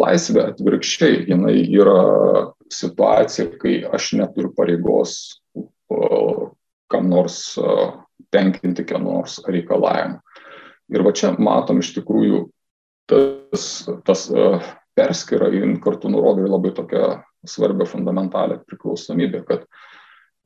Laisvė 0.00 0.48
atvirkščiai, 0.50 1.20
jinai 1.30 1.60
yra 1.70 2.50
situacija, 2.72 3.52
kai 3.60 3.76
aš 3.86 4.14
neturiu 4.18 4.50
pareigos 4.56 5.38
kam 6.90 7.10
nors 7.10 7.54
tenkinti 8.34 8.84
kieno 8.86 9.20
nors 9.20 9.38
reikalavimą. 9.46 10.18
Ir 10.94 11.04
va 11.06 11.12
čia 11.16 11.32
matom 11.40 11.80
iš 11.80 11.94
tikrųjų 11.96 12.44
tas, 13.08 13.68
tas 14.04 14.26
perskira 14.94 15.48
kartu 15.82 16.10
nurodo 16.12 16.44
į 16.44 16.50
labai 16.50 16.74
tokią 16.76 17.06
svarbią 17.48 17.86
fundamentalę 17.88 18.60
priklausomybę, 18.68 19.44
kad 19.48 19.64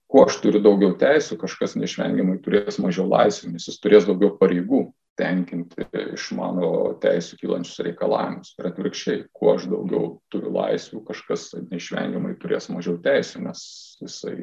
kuo 0.09 0.25
aš 0.25 0.38
turiu 0.42 0.62
daugiau 0.64 0.94
teisų, 0.99 1.37
kažkas 1.40 1.77
neišvengiamai 1.79 2.38
turės 2.44 2.81
mažiau 2.81 3.09
laisvių, 3.11 3.53
nes 3.55 3.68
jis 3.68 3.81
turės 3.83 4.09
daugiau 4.09 4.33
pareigų 4.40 4.87
tenkinti 5.18 5.87
iš 6.14 6.29
mano 6.38 6.94
teisų 7.03 7.38
kylančius 7.40 7.83
reikalavimus. 7.88 8.53
Ir 8.59 8.68
atvirkščiai, 8.71 9.25
kuo 9.35 9.57
aš 9.57 9.66
daugiau 9.71 10.12
turiu 10.33 10.53
laisvių, 10.55 11.03
kažkas 11.09 11.49
neišvengiamai 11.73 12.37
turės 12.40 12.71
mažiau 12.73 12.97
teisų, 13.05 13.42
nes 13.49 13.64
jisai 14.05 14.37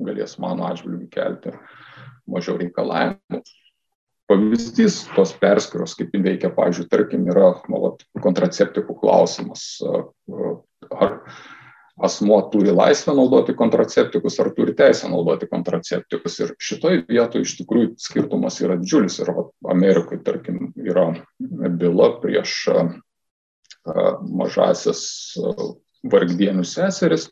galės 0.00 0.38
mano 0.42 0.66
atžvilgių 0.70 1.10
kelti 1.12 1.52
mažiau 2.30 2.56
reikalavimų. 2.62 3.44
Pavyzdys 4.24 5.02
tos 5.12 5.34
perskiros, 5.36 5.92
kaip 5.98 6.14
veikia, 6.24 6.48
pavyzdžiui, 6.56 6.88
tarkim, 6.88 7.26
yra 7.28 7.50
nu, 7.68 7.92
kontraceptikų 8.24 8.96
klausimas. 9.02 9.66
Ar 10.88 11.18
asmuo 11.96 12.40
turi 12.50 12.72
laisvę 12.74 13.14
naudoti 13.14 13.54
kontraceptikus 13.54 14.40
ar 14.42 14.50
turi 14.56 14.74
teisę 14.74 15.08
naudoti 15.08 15.46
kontraceptikus. 15.50 16.38
Ir 16.42 16.54
šitoj 16.58 17.04
vietoje 17.08 17.46
iš 17.46 17.56
tikrųjų 17.60 17.92
skirtumas 18.02 18.58
yra 18.64 18.78
didžiulis. 18.80 19.20
Ir 19.22 19.30
Amerikai, 19.70 20.18
tarkim, 20.26 20.72
yra 20.82 21.12
byla 21.38 22.14
prieš 22.22 22.64
mažasias 24.24 25.04
vargdienių 26.10 26.64
seseris, 26.66 27.28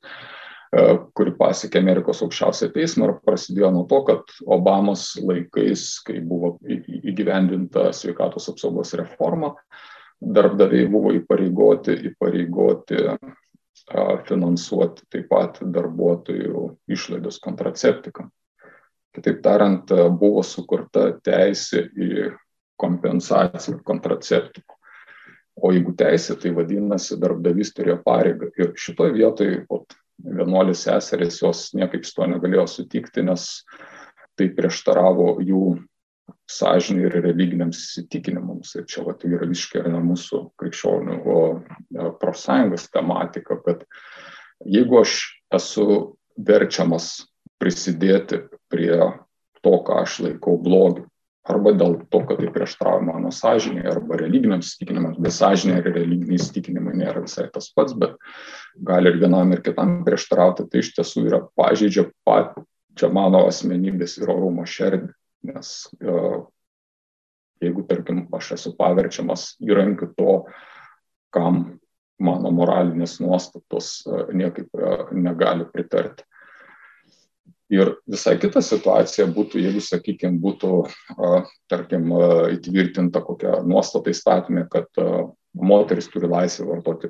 kuri 1.17 1.35
pasiekė 1.37 1.83
Amerikos 1.83 2.23
aukščiausią 2.25 2.71
teismą 2.73 3.09
ir 3.09 3.19
prasidėjo 3.27 3.73
nuo 3.75 3.83
to, 3.91 3.99
kad 4.09 4.37
Obamos 4.47 5.11
laikais, 5.21 5.99
kai 6.07 6.23
buvo 6.25 6.55
įgyvendinta 6.65 7.91
sveikatos 7.97 8.49
apsaugos 8.53 8.95
reforma, 8.97 9.53
darbdaviai 10.23 10.87
buvo 10.89 11.13
įpareigoti, 11.19 11.99
įpareigoti 12.13 13.03
finansuoti 14.29 15.07
taip 15.11 15.29
pat 15.31 15.59
darbuotojų 15.75 16.69
išlaidas 16.93 17.41
kontraceptikam. 17.43 18.31
Kitaip 19.13 19.43
tariant, 19.45 19.91
buvo 20.17 20.43
sukurta 20.47 21.11
teisė 21.25 21.85
į 21.93 22.31
kompensaciją 22.81 23.83
kontraceptikų. 23.85 24.79
O 25.63 25.73
jeigu 25.75 25.93
teisė, 25.97 26.39
tai 26.41 26.55
vadinasi, 26.57 27.19
darbdavys 27.21 27.75
turėjo 27.77 27.99
pareigą. 28.07 28.49
Ir 28.57 28.73
šitoje 28.81 29.13
vietoje 29.19 29.59
vienuolis 30.23 30.87
seserės 30.87 31.43
jos 31.43 31.67
niekaip 31.77 32.07
su 32.09 32.17
to 32.17 32.29
negalėjo 32.31 32.65
sutikti, 32.71 33.25
nes 33.27 33.65
tai 34.39 34.49
prieštaravo 34.57 35.35
jų 35.45 35.65
sąžinė 36.51 37.07
ir 37.07 37.19
religiniams 37.25 37.81
įsitikinimams. 37.83 38.75
Ir 38.79 38.87
čia 38.91 39.05
vat, 39.07 39.25
yra 39.29 39.49
visiškai 39.51 39.83
yra 39.85 40.01
mūsų 40.03 40.43
krikščionių 40.61 41.19
e, 41.19 42.09
profsąjungos 42.23 42.89
tematika, 42.93 43.59
kad 43.65 43.87
jeigu 44.65 45.03
aš 45.03 45.19
esu 45.55 45.87
verčiamas 46.37 47.15
prisidėti 47.63 48.43
prie 48.73 48.97
to, 49.63 49.75
ką 49.87 50.03
aš 50.03 50.21
laikau 50.27 50.57
blogiu, 50.59 51.07
arba 51.49 51.73
dėl 51.75 51.97
to, 52.11 52.21
kad 52.27 52.39
tai 52.39 52.51
prieštrauja 52.55 53.03
mano 53.07 53.33
sąžinė 53.35 53.85
arba 53.91 54.19
religiniams 54.21 54.73
įsitikinimams, 54.73 55.19
bet 55.23 55.35
sąžinė 55.37 55.79
ir 55.81 55.89
religiniai 55.91 56.39
įsitikinimai 56.39 56.95
nėra 57.01 57.25
visai 57.25 57.49
tas 57.55 57.71
pats, 57.75 57.97
bet 57.99 58.15
gali 58.91 59.11
ir 59.11 59.19
vienam 59.23 59.55
ir 59.55 59.63
kitam 59.65 60.01
prieštrauti, 60.07 60.69
tai 60.71 60.83
iš 60.85 60.93
tiesų 60.99 61.27
yra 61.31 61.43
pažeidžia 61.59 62.09
pat 62.27 62.55
čia 62.99 63.11
mano 63.13 63.47
asmenybės 63.49 64.19
ir 64.21 64.31
orumo 64.31 64.67
šerdį 64.69 65.11
nes 65.43 65.71
e, 66.01 66.17
jeigu, 67.63 67.85
tarkim, 67.89 68.27
aš 68.35 68.55
esu 68.59 68.75
paverčiamas 68.79 69.53
įrankiu 69.63 70.13
to, 70.17 70.35
kam 71.35 71.63
mano 72.23 72.53
moralinės 72.55 73.19
nuostatos 73.23 73.95
e, 74.07 74.25
niekaip 74.39 74.71
e, 74.79 74.93
negali 75.19 75.67
pritarti. 75.71 76.27
Ir 77.73 77.95
visai 78.11 78.35
kita 78.37 78.61
situacija 78.61 79.25
būtų, 79.33 79.63
jeigu, 79.65 79.81
sakykime, 79.81 80.37
būtų, 80.43 80.73
tarkim, 81.73 82.11
įtvirtinta 82.53 83.23
kokia 83.25 83.63
nuostata 83.65 84.13
įstatymė, 84.13 84.67
kad 84.69 85.01
moteris 85.57 86.11
turi 86.13 86.29
laisvę 86.29 86.67
vartoti 86.69 87.09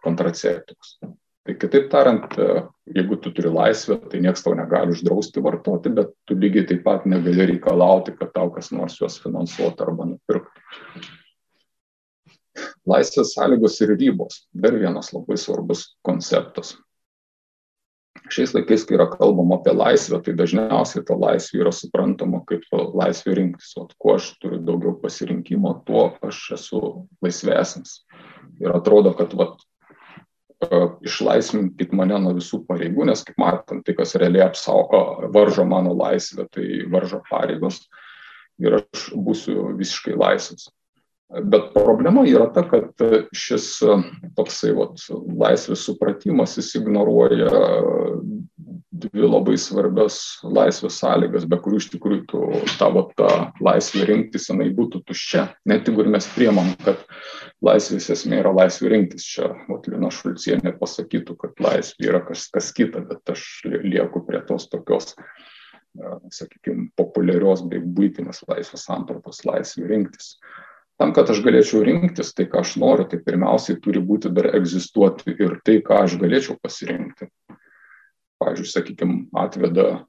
kontraceptikus. 0.00 0.94
Tai 1.04 1.56
kitaip 1.60 1.90
tariant, 1.92 2.38
jeigu 2.86 3.16
tu 3.16 3.32
turi 3.32 3.50
laisvę, 3.52 3.96
tai 4.10 4.20
niekas 4.20 4.44
tau 4.44 4.54
negali 4.54 4.92
uždrausti 4.92 5.42
vartoti, 5.44 5.92
bet 5.94 6.12
tu 6.28 6.36
lygiai 6.36 6.66
taip 6.68 6.84
pat 6.84 7.06
negali 7.08 7.48
reikalauti, 7.54 8.16
kad 8.18 8.32
tau 8.36 8.50
kas 8.54 8.72
nors 8.76 8.98
juos 9.00 9.20
finansuotų 9.24 9.86
arba 9.88 10.08
nupirktų. 10.12 10.64
Laisvės 12.86 13.32
sąlygos 13.34 13.80
ir 13.82 13.96
ribos- 13.96 14.44
dar 14.64 14.76
vienas 14.78 15.12
labai 15.12 15.38
svarbus 15.40 15.96
konceptas. 16.04 16.76
Šiais 18.30 18.54
laikais, 18.54 18.84
kai 18.86 18.94
yra 18.96 19.08
kalbama 19.10 19.58
apie 19.58 19.72
laisvę, 19.74 20.22
tai 20.24 20.32
dažniausiai 20.32 21.04
ta 21.04 21.16
laisvė 21.18 21.60
yra 21.64 21.72
suprantama 21.72 22.44
kaip 22.46 22.62
laisvė 22.72 23.34
rinktis. 23.36 23.74
O 23.76 23.88
kuo 23.98 24.14
aš 24.14 24.38
turiu 24.40 24.60
daugiau 24.64 24.94
pasirinkimo, 25.00 25.84
tuo 25.84 26.16
aš 26.22 26.52
esu 26.56 27.08
laisvesnis. 27.24 28.04
Ir 28.60 28.70
atrodo, 28.72 29.12
kad 29.18 29.34
vat, 29.34 29.58
išlaisvinkit 31.04 31.92
mane 31.96 32.18
nuo 32.22 32.34
visų 32.36 32.62
pareigų, 32.68 33.08
nes 33.08 33.24
kaip 33.26 33.38
matom, 33.40 33.82
tai 33.84 33.96
kas 33.98 34.14
realiai 34.20 34.46
apsaugo, 34.46 35.28
varžo 35.34 35.66
mano 35.68 35.94
laisvę, 35.96 36.48
tai 36.52 36.68
varžo 36.92 37.22
pareigos 37.30 37.84
ir 38.62 38.78
aš 38.80 39.10
būsiu 39.14 39.74
visiškai 39.78 40.16
laisvas. 40.18 40.68
Bet 41.34 41.72
problema 41.74 42.22
yra 42.28 42.46
ta, 42.54 42.62
kad 42.68 43.00
šis 43.34 43.80
toksai 44.36 44.74
vat, 44.76 45.00
laisvės 45.40 45.86
supratimas 45.88 46.54
jis 46.60 46.74
ignoruoja 46.78 47.48
dvi 48.94 49.26
labai 49.26 49.56
svarbias 49.58 50.18
laisvės 50.46 51.00
sąlygas, 51.02 51.46
be 51.50 51.58
kurių 51.62 51.80
iš 51.80 51.88
tikrųjų 51.94 52.24
tu, 52.30 52.42
tavo 52.78 53.04
ta 53.18 53.30
laisvė 53.64 54.06
rinktis, 54.10 54.46
jinai 54.50 54.68
būtų 54.76 55.02
tuščia. 55.08 55.48
Net 55.70 55.88
jeigu 55.88 56.04
ir 56.04 56.12
mes 56.14 56.28
priemam, 56.36 56.70
kad 56.84 57.02
laisvės 57.64 58.10
esmė 58.14 58.42
yra 58.42 58.54
laisvė 58.54 58.92
rinktis, 58.94 59.26
čia 59.36 59.50
vat, 59.68 59.88
Lina 59.90 60.12
Šulcienė 60.14 60.76
pasakytų, 60.78 61.36
kad 61.42 61.64
laisvė 61.66 62.10
yra 62.12 62.22
kas, 62.28 62.46
kas 62.54 62.70
kita, 62.76 63.02
bet 63.08 63.34
aš 63.34 63.46
lieku 63.66 64.22
prie 64.28 64.42
tos 64.46 64.68
tokios, 64.70 65.16
sakykime, 66.34 66.90
populiarios 66.98 67.64
bei 67.70 67.82
būtinės 67.82 68.44
laisvės 68.50 68.86
sampratos 68.86 69.42
laisvė 69.48 69.90
rinktis. 69.90 70.36
Tam, 71.00 71.10
kad 71.10 71.26
aš 71.30 71.40
galėčiau 71.42 71.82
rinktis 71.82 72.30
tai, 72.38 72.46
ką 72.50 72.60
aš 72.62 72.76
noriu, 72.78 73.08
tai 73.10 73.18
pirmiausiai 73.22 73.80
turi 73.82 73.98
būti 73.98 74.30
dar 74.34 74.52
egzistuoti 74.54 75.34
ir 75.34 75.58
tai, 75.66 75.80
ką 75.82 76.04
aš 76.04 76.14
galėčiau 76.20 76.54
pasirinkti. 76.62 77.23
Pavyzdžiui, 78.44 78.70
sakykime, 78.70 79.20
atveda 79.40 80.04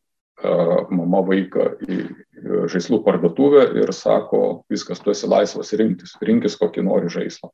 mama 0.92 1.22
vaiką 1.24 1.68
į 1.88 2.00
žaislų 2.72 3.00
parduotuvę 3.06 3.70
ir 3.80 3.92
sako, 3.96 4.66
viskas, 4.70 5.00
tu 5.00 5.14
esi 5.14 5.30
laisvas 5.32 5.72
rinktis, 5.80 6.18
rinkis 6.22 6.58
kokį 6.60 6.84
nori 6.84 7.12
žaislą. 7.12 7.52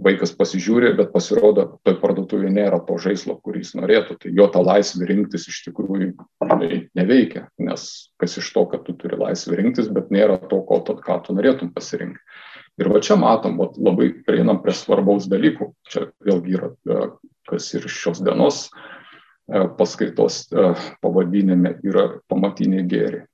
Vaikas 0.00 0.32
pasižiūri, 0.32 0.94
bet 0.96 1.10
pasirodo, 1.12 1.78
toj 1.84 1.98
parduotuvėje 2.00 2.50
nėra 2.56 2.78
to 2.86 2.96
žaislo, 2.98 3.36
kurį 3.44 3.60
jis 3.60 3.74
norėtų, 3.76 4.16
tai 4.22 4.30
jo 4.32 4.46
ta 4.48 4.62
laisvė 4.64 5.10
rinktis 5.10 5.44
iš 5.52 5.58
tikrųjų 5.66 6.14
neveikia, 6.96 7.44
nes 7.60 7.84
kas 8.20 8.38
iš 8.40 8.48
to, 8.56 8.64
kad 8.72 8.86
tu 8.86 8.96
turi 8.96 9.20
laisvę 9.20 9.60
rinktis, 9.60 9.92
bet 9.92 10.08
nėra 10.10 10.38
to, 10.48 10.62
ko, 10.64 10.80
to, 10.86 10.96
ką 11.04 11.20
tu 11.26 11.36
norėtum 11.36 11.74
pasirinkti. 11.76 12.24
Ir 12.80 12.88
va 12.88 13.02
čia 13.04 13.18
matom, 13.20 13.58
va, 13.60 13.68
labai 13.76 14.08
prieinam 14.24 14.62
prie 14.64 14.72
svarbaus 14.72 15.28
dalykų. 15.28 15.68
Čia 15.92 16.06
vėlgi 16.24 16.56
yra, 16.56 16.70
e, 16.88 17.10
kas 17.50 17.68
ir 17.76 17.84
šios 17.92 18.22
dienos 18.24 18.70
paskaitos 19.78 20.44
pavadinime 21.02 21.76
yra 21.86 22.06
pamatiniai 22.28 22.86
gėriai. 22.86 23.26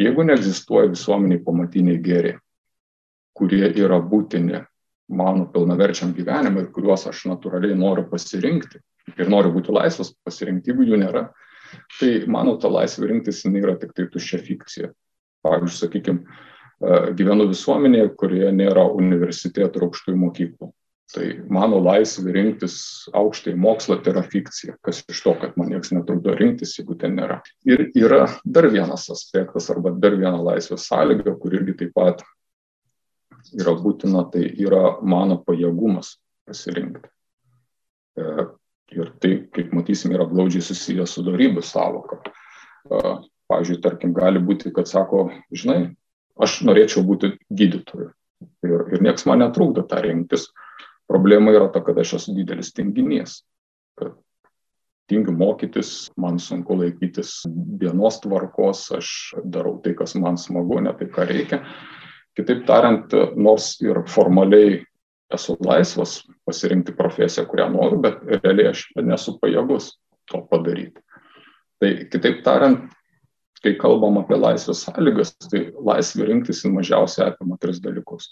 Jeigu 0.00 0.24
neegzistuoja 0.26 0.90
visuomeniai 0.90 1.42
pamatiniai 1.44 2.00
gėriai, 2.02 2.38
kurie 3.34 3.66
yra 3.68 4.00
būtini 4.02 4.64
mano 5.14 5.46
pilnaverčiam 5.52 6.14
gyvenimui 6.16 6.64
ir 6.64 6.72
kuriuos 6.74 7.06
aš 7.10 7.26
natūraliai 7.30 7.76
noriu 7.78 8.06
pasirinkti 8.10 8.80
ir 9.18 9.30
noriu 9.30 9.52
būti 9.54 9.74
laisvas 9.74 10.14
pasirinkti, 10.24 10.72
jeigu 10.72 10.88
jų 10.88 10.98
nėra, 11.02 11.28
tai 11.98 12.24
mano 12.30 12.56
ta 12.56 12.70
laisvė 12.72 13.10
rinktis 13.10 13.44
yra 13.44 13.76
tik 13.78 13.92
tai 13.94 14.08
tuščia 14.10 14.40
fikcija. 14.40 14.90
Pavyzdžiui, 15.44 15.76
sakykime, 15.76 16.38
gyvenu 17.18 17.50
visuomenėje, 17.50 18.14
kurioje 18.16 18.52
nėra 18.56 18.86
universitetų 18.96 19.78
ir 19.80 19.86
aukštųjų 19.88 20.20
mokyklų. 20.22 20.70
Tai 21.12 21.24
mano 21.52 21.78
laisvė 21.84 22.32
rinktis 22.32 22.76
aukštąjį 23.14 23.58
mokslą 23.60 23.98
tai 24.02 24.14
yra 24.14 24.22
fikcija. 24.24 24.78
Kas 24.84 25.02
iš 25.12 25.20
to, 25.26 25.34
kad 25.40 25.58
man 25.60 25.68
niekas 25.70 25.92
netrukdo 25.92 26.32
rinktis, 26.38 26.72
jeigu 26.78 26.96
ten 26.98 27.18
nėra. 27.18 27.42
Ir 27.68 27.90
yra 27.92 28.24
dar 28.44 28.70
vienas 28.72 29.04
aspektas 29.12 29.68
arba 29.74 29.92
dar 29.92 30.16
viena 30.16 30.40
laisvės 30.40 30.88
sąlyga, 30.88 31.36
kur 31.40 31.54
irgi 31.58 31.76
taip 31.82 31.92
pat 31.98 32.24
yra 33.52 33.76
būtina, 33.76 34.24
tai 34.32 34.48
yra 34.64 34.96
mano 35.04 35.36
pajėgumas 35.44 36.16
pasirinkti. 36.48 37.10
E, 38.16 38.46
ir 38.96 39.12
tai, 39.20 39.34
kaip 39.54 39.76
matysim, 39.76 40.14
yra 40.16 40.26
glaudžiai 40.30 40.64
susijęs 40.64 41.14
su 41.16 41.24
darybų 41.26 41.62
savoka. 41.66 42.20
E, 42.24 43.14
pavyzdžiui, 43.52 43.80
tarkim, 43.84 44.16
gali 44.16 44.42
būti, 44.42 44.72
kad 44.74 44.88
sako, 44.90 45.28
žinai, 45.52 45.94
aš 46.40 46.62
norėčiau 46.66 47.04
būti 47.06 47.34
gydytoju. 47.52 48.10
Ir, 48.64 48.78
ir 48.96 49.04
niekas 49.04 49.26
man 49.28 49.44
netrukdo 49.44 49.84
tą 49.88 50.00
rinktis. 50.04 50.48
Problema 51.10 51.52
yra 51.52 51.68
ta, 51.72 51.82
kad 51.84 51.98
aš 52.00 52.16
esu 52.18 52.34
didelis 52.36 52.72
tinginys. 52.76 53.42
Kad 53.98 54.16
tingiu 55.10 55.34
mokytis, 55.36 56.10
man 56.16 56.38
sunku 56.40 56.78
laikytis 56.80 57.42
dienos 57.80 58.20
tvarkos, 58.24 58.86
aš 58.96 59.10
darau 59.44 59.76
tai, 59.84 59.92
kas 59.98 60.16
man 60.16 60.38
smagu, 60.40 60.80
ne 60.80 60.94
tai, 60.96 61.10
ką 61.12 61.28
reikia. 61.28 61.60
Kitaip 62.34 62.64
tariant, 62.66 63.12
nors 63.36 63.74
ir 63.84 64.00
formaliai 64.10 64.80
esu 65.34 65.56
laisvas 65.64 66.22
pasirinkti 66.46 66.94
profesiją, 66.96 67.46
kurią 67.50 67.68
noriu, 67.74 68.00
bet 68.02 68.20
realiai 68.40 68.72
aš 68.72 68.88
nesu 69.02 69.36
pajėgus 69.42 69.92
to 70.30 70.40
padaryti. 70.50 71.00
Tai 71.82 71.90
kitaip 72.10 72.42
tariant, 72.46 72.88
kai 73.64 73.74
kalbam 73.80 74.18
apie 74.20 74.38
laisvės 74.40 74.84
sąlygas, 74.86 75.34
tai 75.50 75.66
laisvė 75.74 76.28
rinktis 76.28 76.64
į 76.66 76.72
mažiausiai 76.74 77.30
apima 77.30 77.58
tris 77.60 77.80
dalykus. 77.84 78.30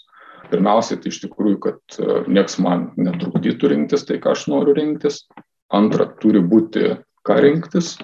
Pirmiausia, 0.51 0.97
tai 0.99 1.11
iš 1.13 1.21
tikrųjų, 1.23 1.57
kad 1.63 1.97
e, 1.97 2.19
nieks 2.31 2.59
man 2.61 2.89
netrukdytų 2.99 3.71
rinktis 3.71 4.05
tai, 4.09 4.19
ką 4.23 4.35
aš 4.35 4.47
noriu 4.51 4.75
rinktis. 4.77 5.23
Antra, 5.73 6.09
turi 6.21 6.43
būti 6.43 6.97
ką 7.25 7.39
rinktis. 7.45 7.95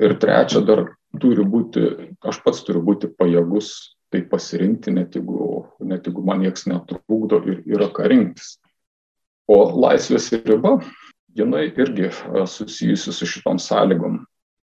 Ir 0.00 0.16
trečia, 0.22 0.62
dar 0.64 0.86
turi 1.20 1.44
būti, 1.44 1.84
aš 2.22 2.40
pats 2.44 2.62
turiu 2.66 2.84
būti 2.86 3.10
pajėgus 3.18 3.72
tai 4.12 4.22
pasirinkti, 4.28 4.94
net 4.94 5.18
jeigu, 5.18 5.66
net 5.84 6.06
jeigu 6.08 6.24
man 6.24 6.40
niekas 6.44 6.64
netrukdo 6.70 7.42
ir 7.44 7.60
yra 7.68 7.90
ką 7.92 8.08
rinktis. 8.08 8.56
O 9.48 9.60
laisvės 9.80 10.30
riba, 10.44 10.78
jinai 11.36 11.68
irgi 11.70 12.08
e, 12.10 12.46
susijusi 12.48 13.14
su 13.14 13.28
šitom 13.28 13.60
sąlygom. 13.62 14.22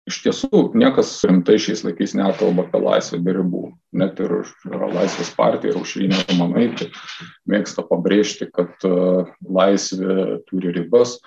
Iš 0.06 0.20
tiesų, 0.22 0.60
niekas 0.78 1.16
rimtai 1.26 1.56
šiais 1.58 1.82
laikais 1.82 2.14
nekalba 2.14 2.68
apie 2.68 2.82
laisvę 2.84 3.18
be 3.26 3.34
ribų. 3.40 3.62
Net 3.98 4.20
ir 4.22 4.36
Laisvės 4.70 5.32
partija 5.34 5.72
ir 5.72 5.80
Aušrinė 5.80 6.20
Romanaitė 6.28 6.92
mėgsta 7.56 7.86
pabrėžti, 7.88 8.50
kad 8.54 8.86
e, 8.88 8.94
laisvė 9.48 10.42
turi 10.50 10.74
ribas, 10.76 11.18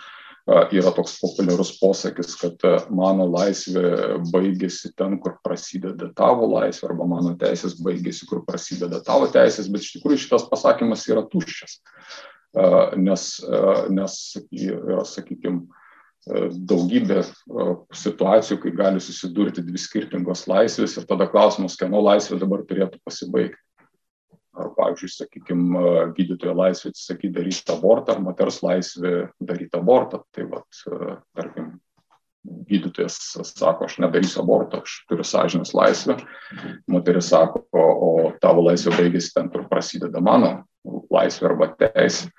yra 0.73 0.95
toks 0.97 1.19
populiarus 1.21 1.75
posakis, 1.77 2.33
kad 2.41 2.63
e, 2.65 2.75
mano 2.95 3.27
laisvė 3.29 4.21
baigėsi 4.33 4.95
ten, 4.97 5.19
kur 5.23 5.37
prasideda 5.45 6.11
tavo 6.17 6.49
laisvė, 6.55 6.89
arba 6.93 7.09
mano 7.11 7.35
teisės 7.41 7.77
baigėsi, 7.85 8.29
kur 8.31 8.45
prasideda 8.49 9.03
tavo 9.05 9.29
teisės, 9.33 9.69
bet 9.73 9.85
iš 9.85 9.99
tikrųjų 9.99 10.23
šitas 10.25 10.49
pasakymas 10.53 11.05
yra 11.11 11.27
tuščias, 11.29 11.81
nes, 12.97 13.27
nes 13.93 14.15
yra, 14.57 15.03
sakykime, 15.05 15.67
daugybė 16.69 17.23
situacijų, 17.95 18.59
kai 18.65 18.73
gali 18.77 19.01
susidurti 19.05 19.63
dvi 19.65 19.81
skirtingos 19.81 20.47
laisvės 20.51 20.97
ir 20.99 21.07
tada 21.09 21.29
klausimas, 21.31 21.77
kieno 21.79 22.01
laisvė 22.05 22.41
dabar 22.41 22.65
turėtų 22.69 23.01
pasibaigti 23.05 23.61
ar, 24.59 24.71
pavyzdžiui, 24.77 25.11
sakykime, 25.15 25.83
gydytojo 26.17 26.55
laisvė 26.59 26.93
atsisakyti 26.93 27.35
daryti 27.37 27.75
abortą, 27.75 28.17
ar 28.17 28.25
moters 28.25 28.63
laisvė 28.65 29.13
daryti 29.41 29.79
abortą. 29.79 30.23
Tai, 30.35 30.49
vat, 30.53 30.83
tarkim, 31.39 31.77
gydytojas 32.69 33.19
sako, 33.45 33.89
aš 33.89 33.99
nedarysiu 34.03 34.43
aborto, 34.43 34.83
aš 34.85 35.03
turiu 35.11 35.27
sąžinės 35.27 35.75
laisvę, 35.77 36.19
moteris 36.91 37.31
sako, 37.33 37.65
o, 37.73 37.85
o 38.09 38.13
tavo 38.43 38.65
laisvė 38.69 38.95
baigėsi 38.97 39.35
ten, 39.35 39.51
kur 39.53 39.67
prasideda 39.71 40.23
mano 40.25 40.53
laisvė 41.13 41.53
arba 41.53 41.73
teisė. 41.81 42.31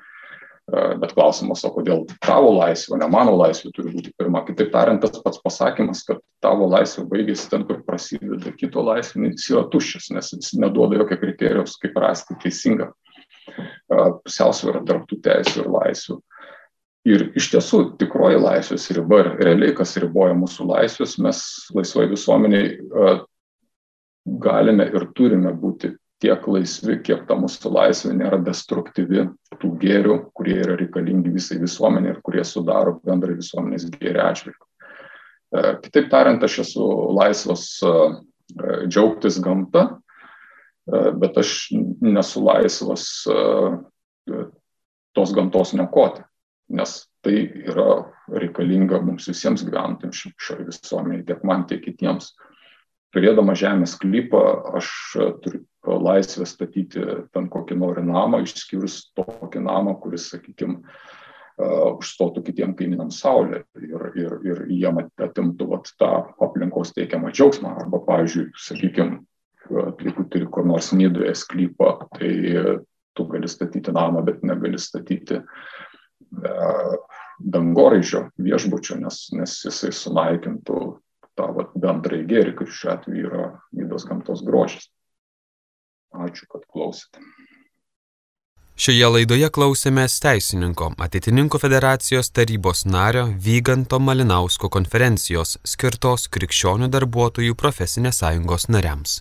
Bet 0.69 1.13
klausimas, 1.15 1.63
o 1.65 1.71
kodėl 1.73 2.03
tavo 2.25 2.51
laisvė, 2.57 2.99
ne 3.01 3.07
mano 3.09 3.33
laisvė 3.39 3.71
turi 3.73 3.93
būti 3.95 4.13
pirma. 4.19 4.43
Kitaip 4.45 4.71
tariant, 4.73 5.01
tas 5.01 5.21
pats 5.23 5.41
pasakymas, 5.41 6.03
kad 6.07 6.19
tavo 6.43 6.67
laisvė 6.69 7.05
baigėsi 7.09 7.47
ten, 7.51 7.65
kur 7.67 7.81
prasideda 7.87 8.53
kito 8.57 8.83
laisvė, 8.85 9.31
jis 9.31 9.49
yra 9.53 9.63
tuščias, 9.71 10.09
nes 10.15 10.33
jis 10.35 10.51
neduoda 10.61 10.99
jokio 10.99 11.19
kriterijos, 11.23 11.77
kaip 11.81 11.97
rasti 12.03 12.37
teisingą 12.43 12.91
pusiausvyrą 14.25 14.83
tarp 14.85 15.07
tų 15.09 15.21
teisų 15.25 15.63
ir 15.63 15.71
laisvių. 15.73 16.19
Ir 17.09 17.23
iš 17.39 17.47
tiesų 17.53 17.79
tikroji 17.97 18.41
laisvės 18.43 18.89
riba 18.93 19.23
ir 19.23 19.31
realiai, 19.39 19.73
kas 19.77 19.95
riboja 20.01 20.35
mūsų 20.37 20.67
laisvės, 20.69 21.15
mes 21.23 21.41
laisvai 21.73 22.09
visuomeniai 22.11 22.75
galime 24.43 24.85
ir 24.91 25.07
turime 25.17 25.53
būti 25.55 25.95
tiek 26.19 26.43
laisvi, 26.51 26.99
kiek 27.01 27.23
ta 27.27 27.37
mūsų 27.39 27.71
laisvė 27.73 28.13
nėra 28.19 28.41
destruktyvi 28.43 29.29
tų 29.61 29.73
gėrių, 29.81 30.15
kurie 30.35 30.57
yra 30.63 30.77
reikalingi 30.79 31.31
visai 31.33 31.59
visuomenė 31.61 32.13
ir 32.13 32.19
kurie 32.25 32.43
sudaro 32.47 32.97
bendrai 33.05 33.37
visuomenės 33.39 33.89
gėrį 33.95 34.21
atžvilgių. 34.23 34.65
E, 35.49 35.61
kitaip 35.83 36.09
tariant, 36.11 36.43
aš 36.45 36.59
esu 36.65 36.87
laisvas 37.17 37.65
e, 37.81 37.93
džiaugtis 38.85 39.39
gamta, 39.41 39.85
e, 40.85 41.03
bet 41.21 41.39
aš 41.41 41.53
nesu 42.05 42.43
laisvas 42.45 43.07
tos 45.17 45.31
gamtos 45.33 45.73
nekoti, 45.73 46.21
nes 46.77 46.99
tai 47.25 47.39
yra 47.65 48.03
reikalinga 48.29 48.99
mums 49.01 49.25
visiems 49.31 49.63
gyventams 49.65 50.21
šioje 50.37 50.67
visuomenėje, 50.69 51.25
tiek 51.31 51.41
man, 51.47 51.65
tiek 51.69 51.81
kitiems. 51.83 52.35
Turėdama 53.15 53.55
žemės 53.57 53.95
klypą, 53.97 54.41
aš 54.77 54.89
turiu 55.43 55.63
laisvę 55.89 56.45
statyti 56.45 57.01
ten 57.33 57.47
kokį 57.49 57.77
nori 57.79 58.03
namą, 58.05 58.43
išskyrus 58.45 58.99
tokį 59.17 59.63
namą, 59.65 59.95
kuris, 60.03 60.27
sakykime, 60.33 60.83
užstotų 61.59 62.43
kitiem 62.45 62.75
kaimynam 62.77 63.09
saulę 63.11 63.63
ir, 63.81 64.05
ir, 64.15 64.35
ir 64.47 64.61
jiem 64.71 65.01
atimtų 65.01 65.71
vat, 65.73 65.89
tą 65.99 66.11
aplinkos 66.45 66.93
teikiamą 66.95 67.33
džiaugsmą. 67.33 67.73
Arba, 67.81 67.99
pavyzdžiui, 68.05 68.45
sakykime, 68.67 69.23
jeigu 70.05 70.27
turi 70.29 70.47
kur 70.53 70.69
nors 70.69 70.93
nidoje 70.95 71.33
sklypą, 71.35 71.95
tai 72.15 72.31
tu 73.17 73.25
gali 73.27 73.49
statyti 73.51 73.91
namą, 73.95 74.21
bet 74.27 74.45
negali 74.47 74.79
statyti 74.79 75.41
uh, 75.41 76.95
dangoraižio 77.39 78.29
viešbučio, 78.37 78.99
nes, 78.99 79.29
nes 79.35 79.55
jisai 79.65 79.91
sunaikintų 79.95 80.79
tą 81.39 81.49
vat, 81.55 81.75
bendrai 81.85 82.23
gėrį, 82.29 82.55
kuris 82.59 82.79
šiuo 82.81 82.95
atveju 82.95 83.29
yra 83.31 83.45
nidos 83.79 84.07
gamtos 84.09 84.43
grožis. 84.47 84.89
Ačiū, 86.25 86.49
kad 86.51 86.65
klausėte. 86.73 87.23
Šioje 88.79 89.07
laidoje 89.11 89.49
klausėmės 89.51 90.13
teisininko, 90.23 90.93
ateitininkų 91.03 91.59
federacijos 91.59 92.29
tarybos 92.31 92.85
nario 92.87 93.25
Vyganto 93.45 93.99
Malinausko 93.99 94.69
konferencijos 94.71 95.57
skirtos 95.67 96.29
krikščionių 96.31 96.87
darbuotojų 96.93 97.57
profesinės 97.59 98.21
sąjungos 98.23 98.69
nariams. 98.71 99.17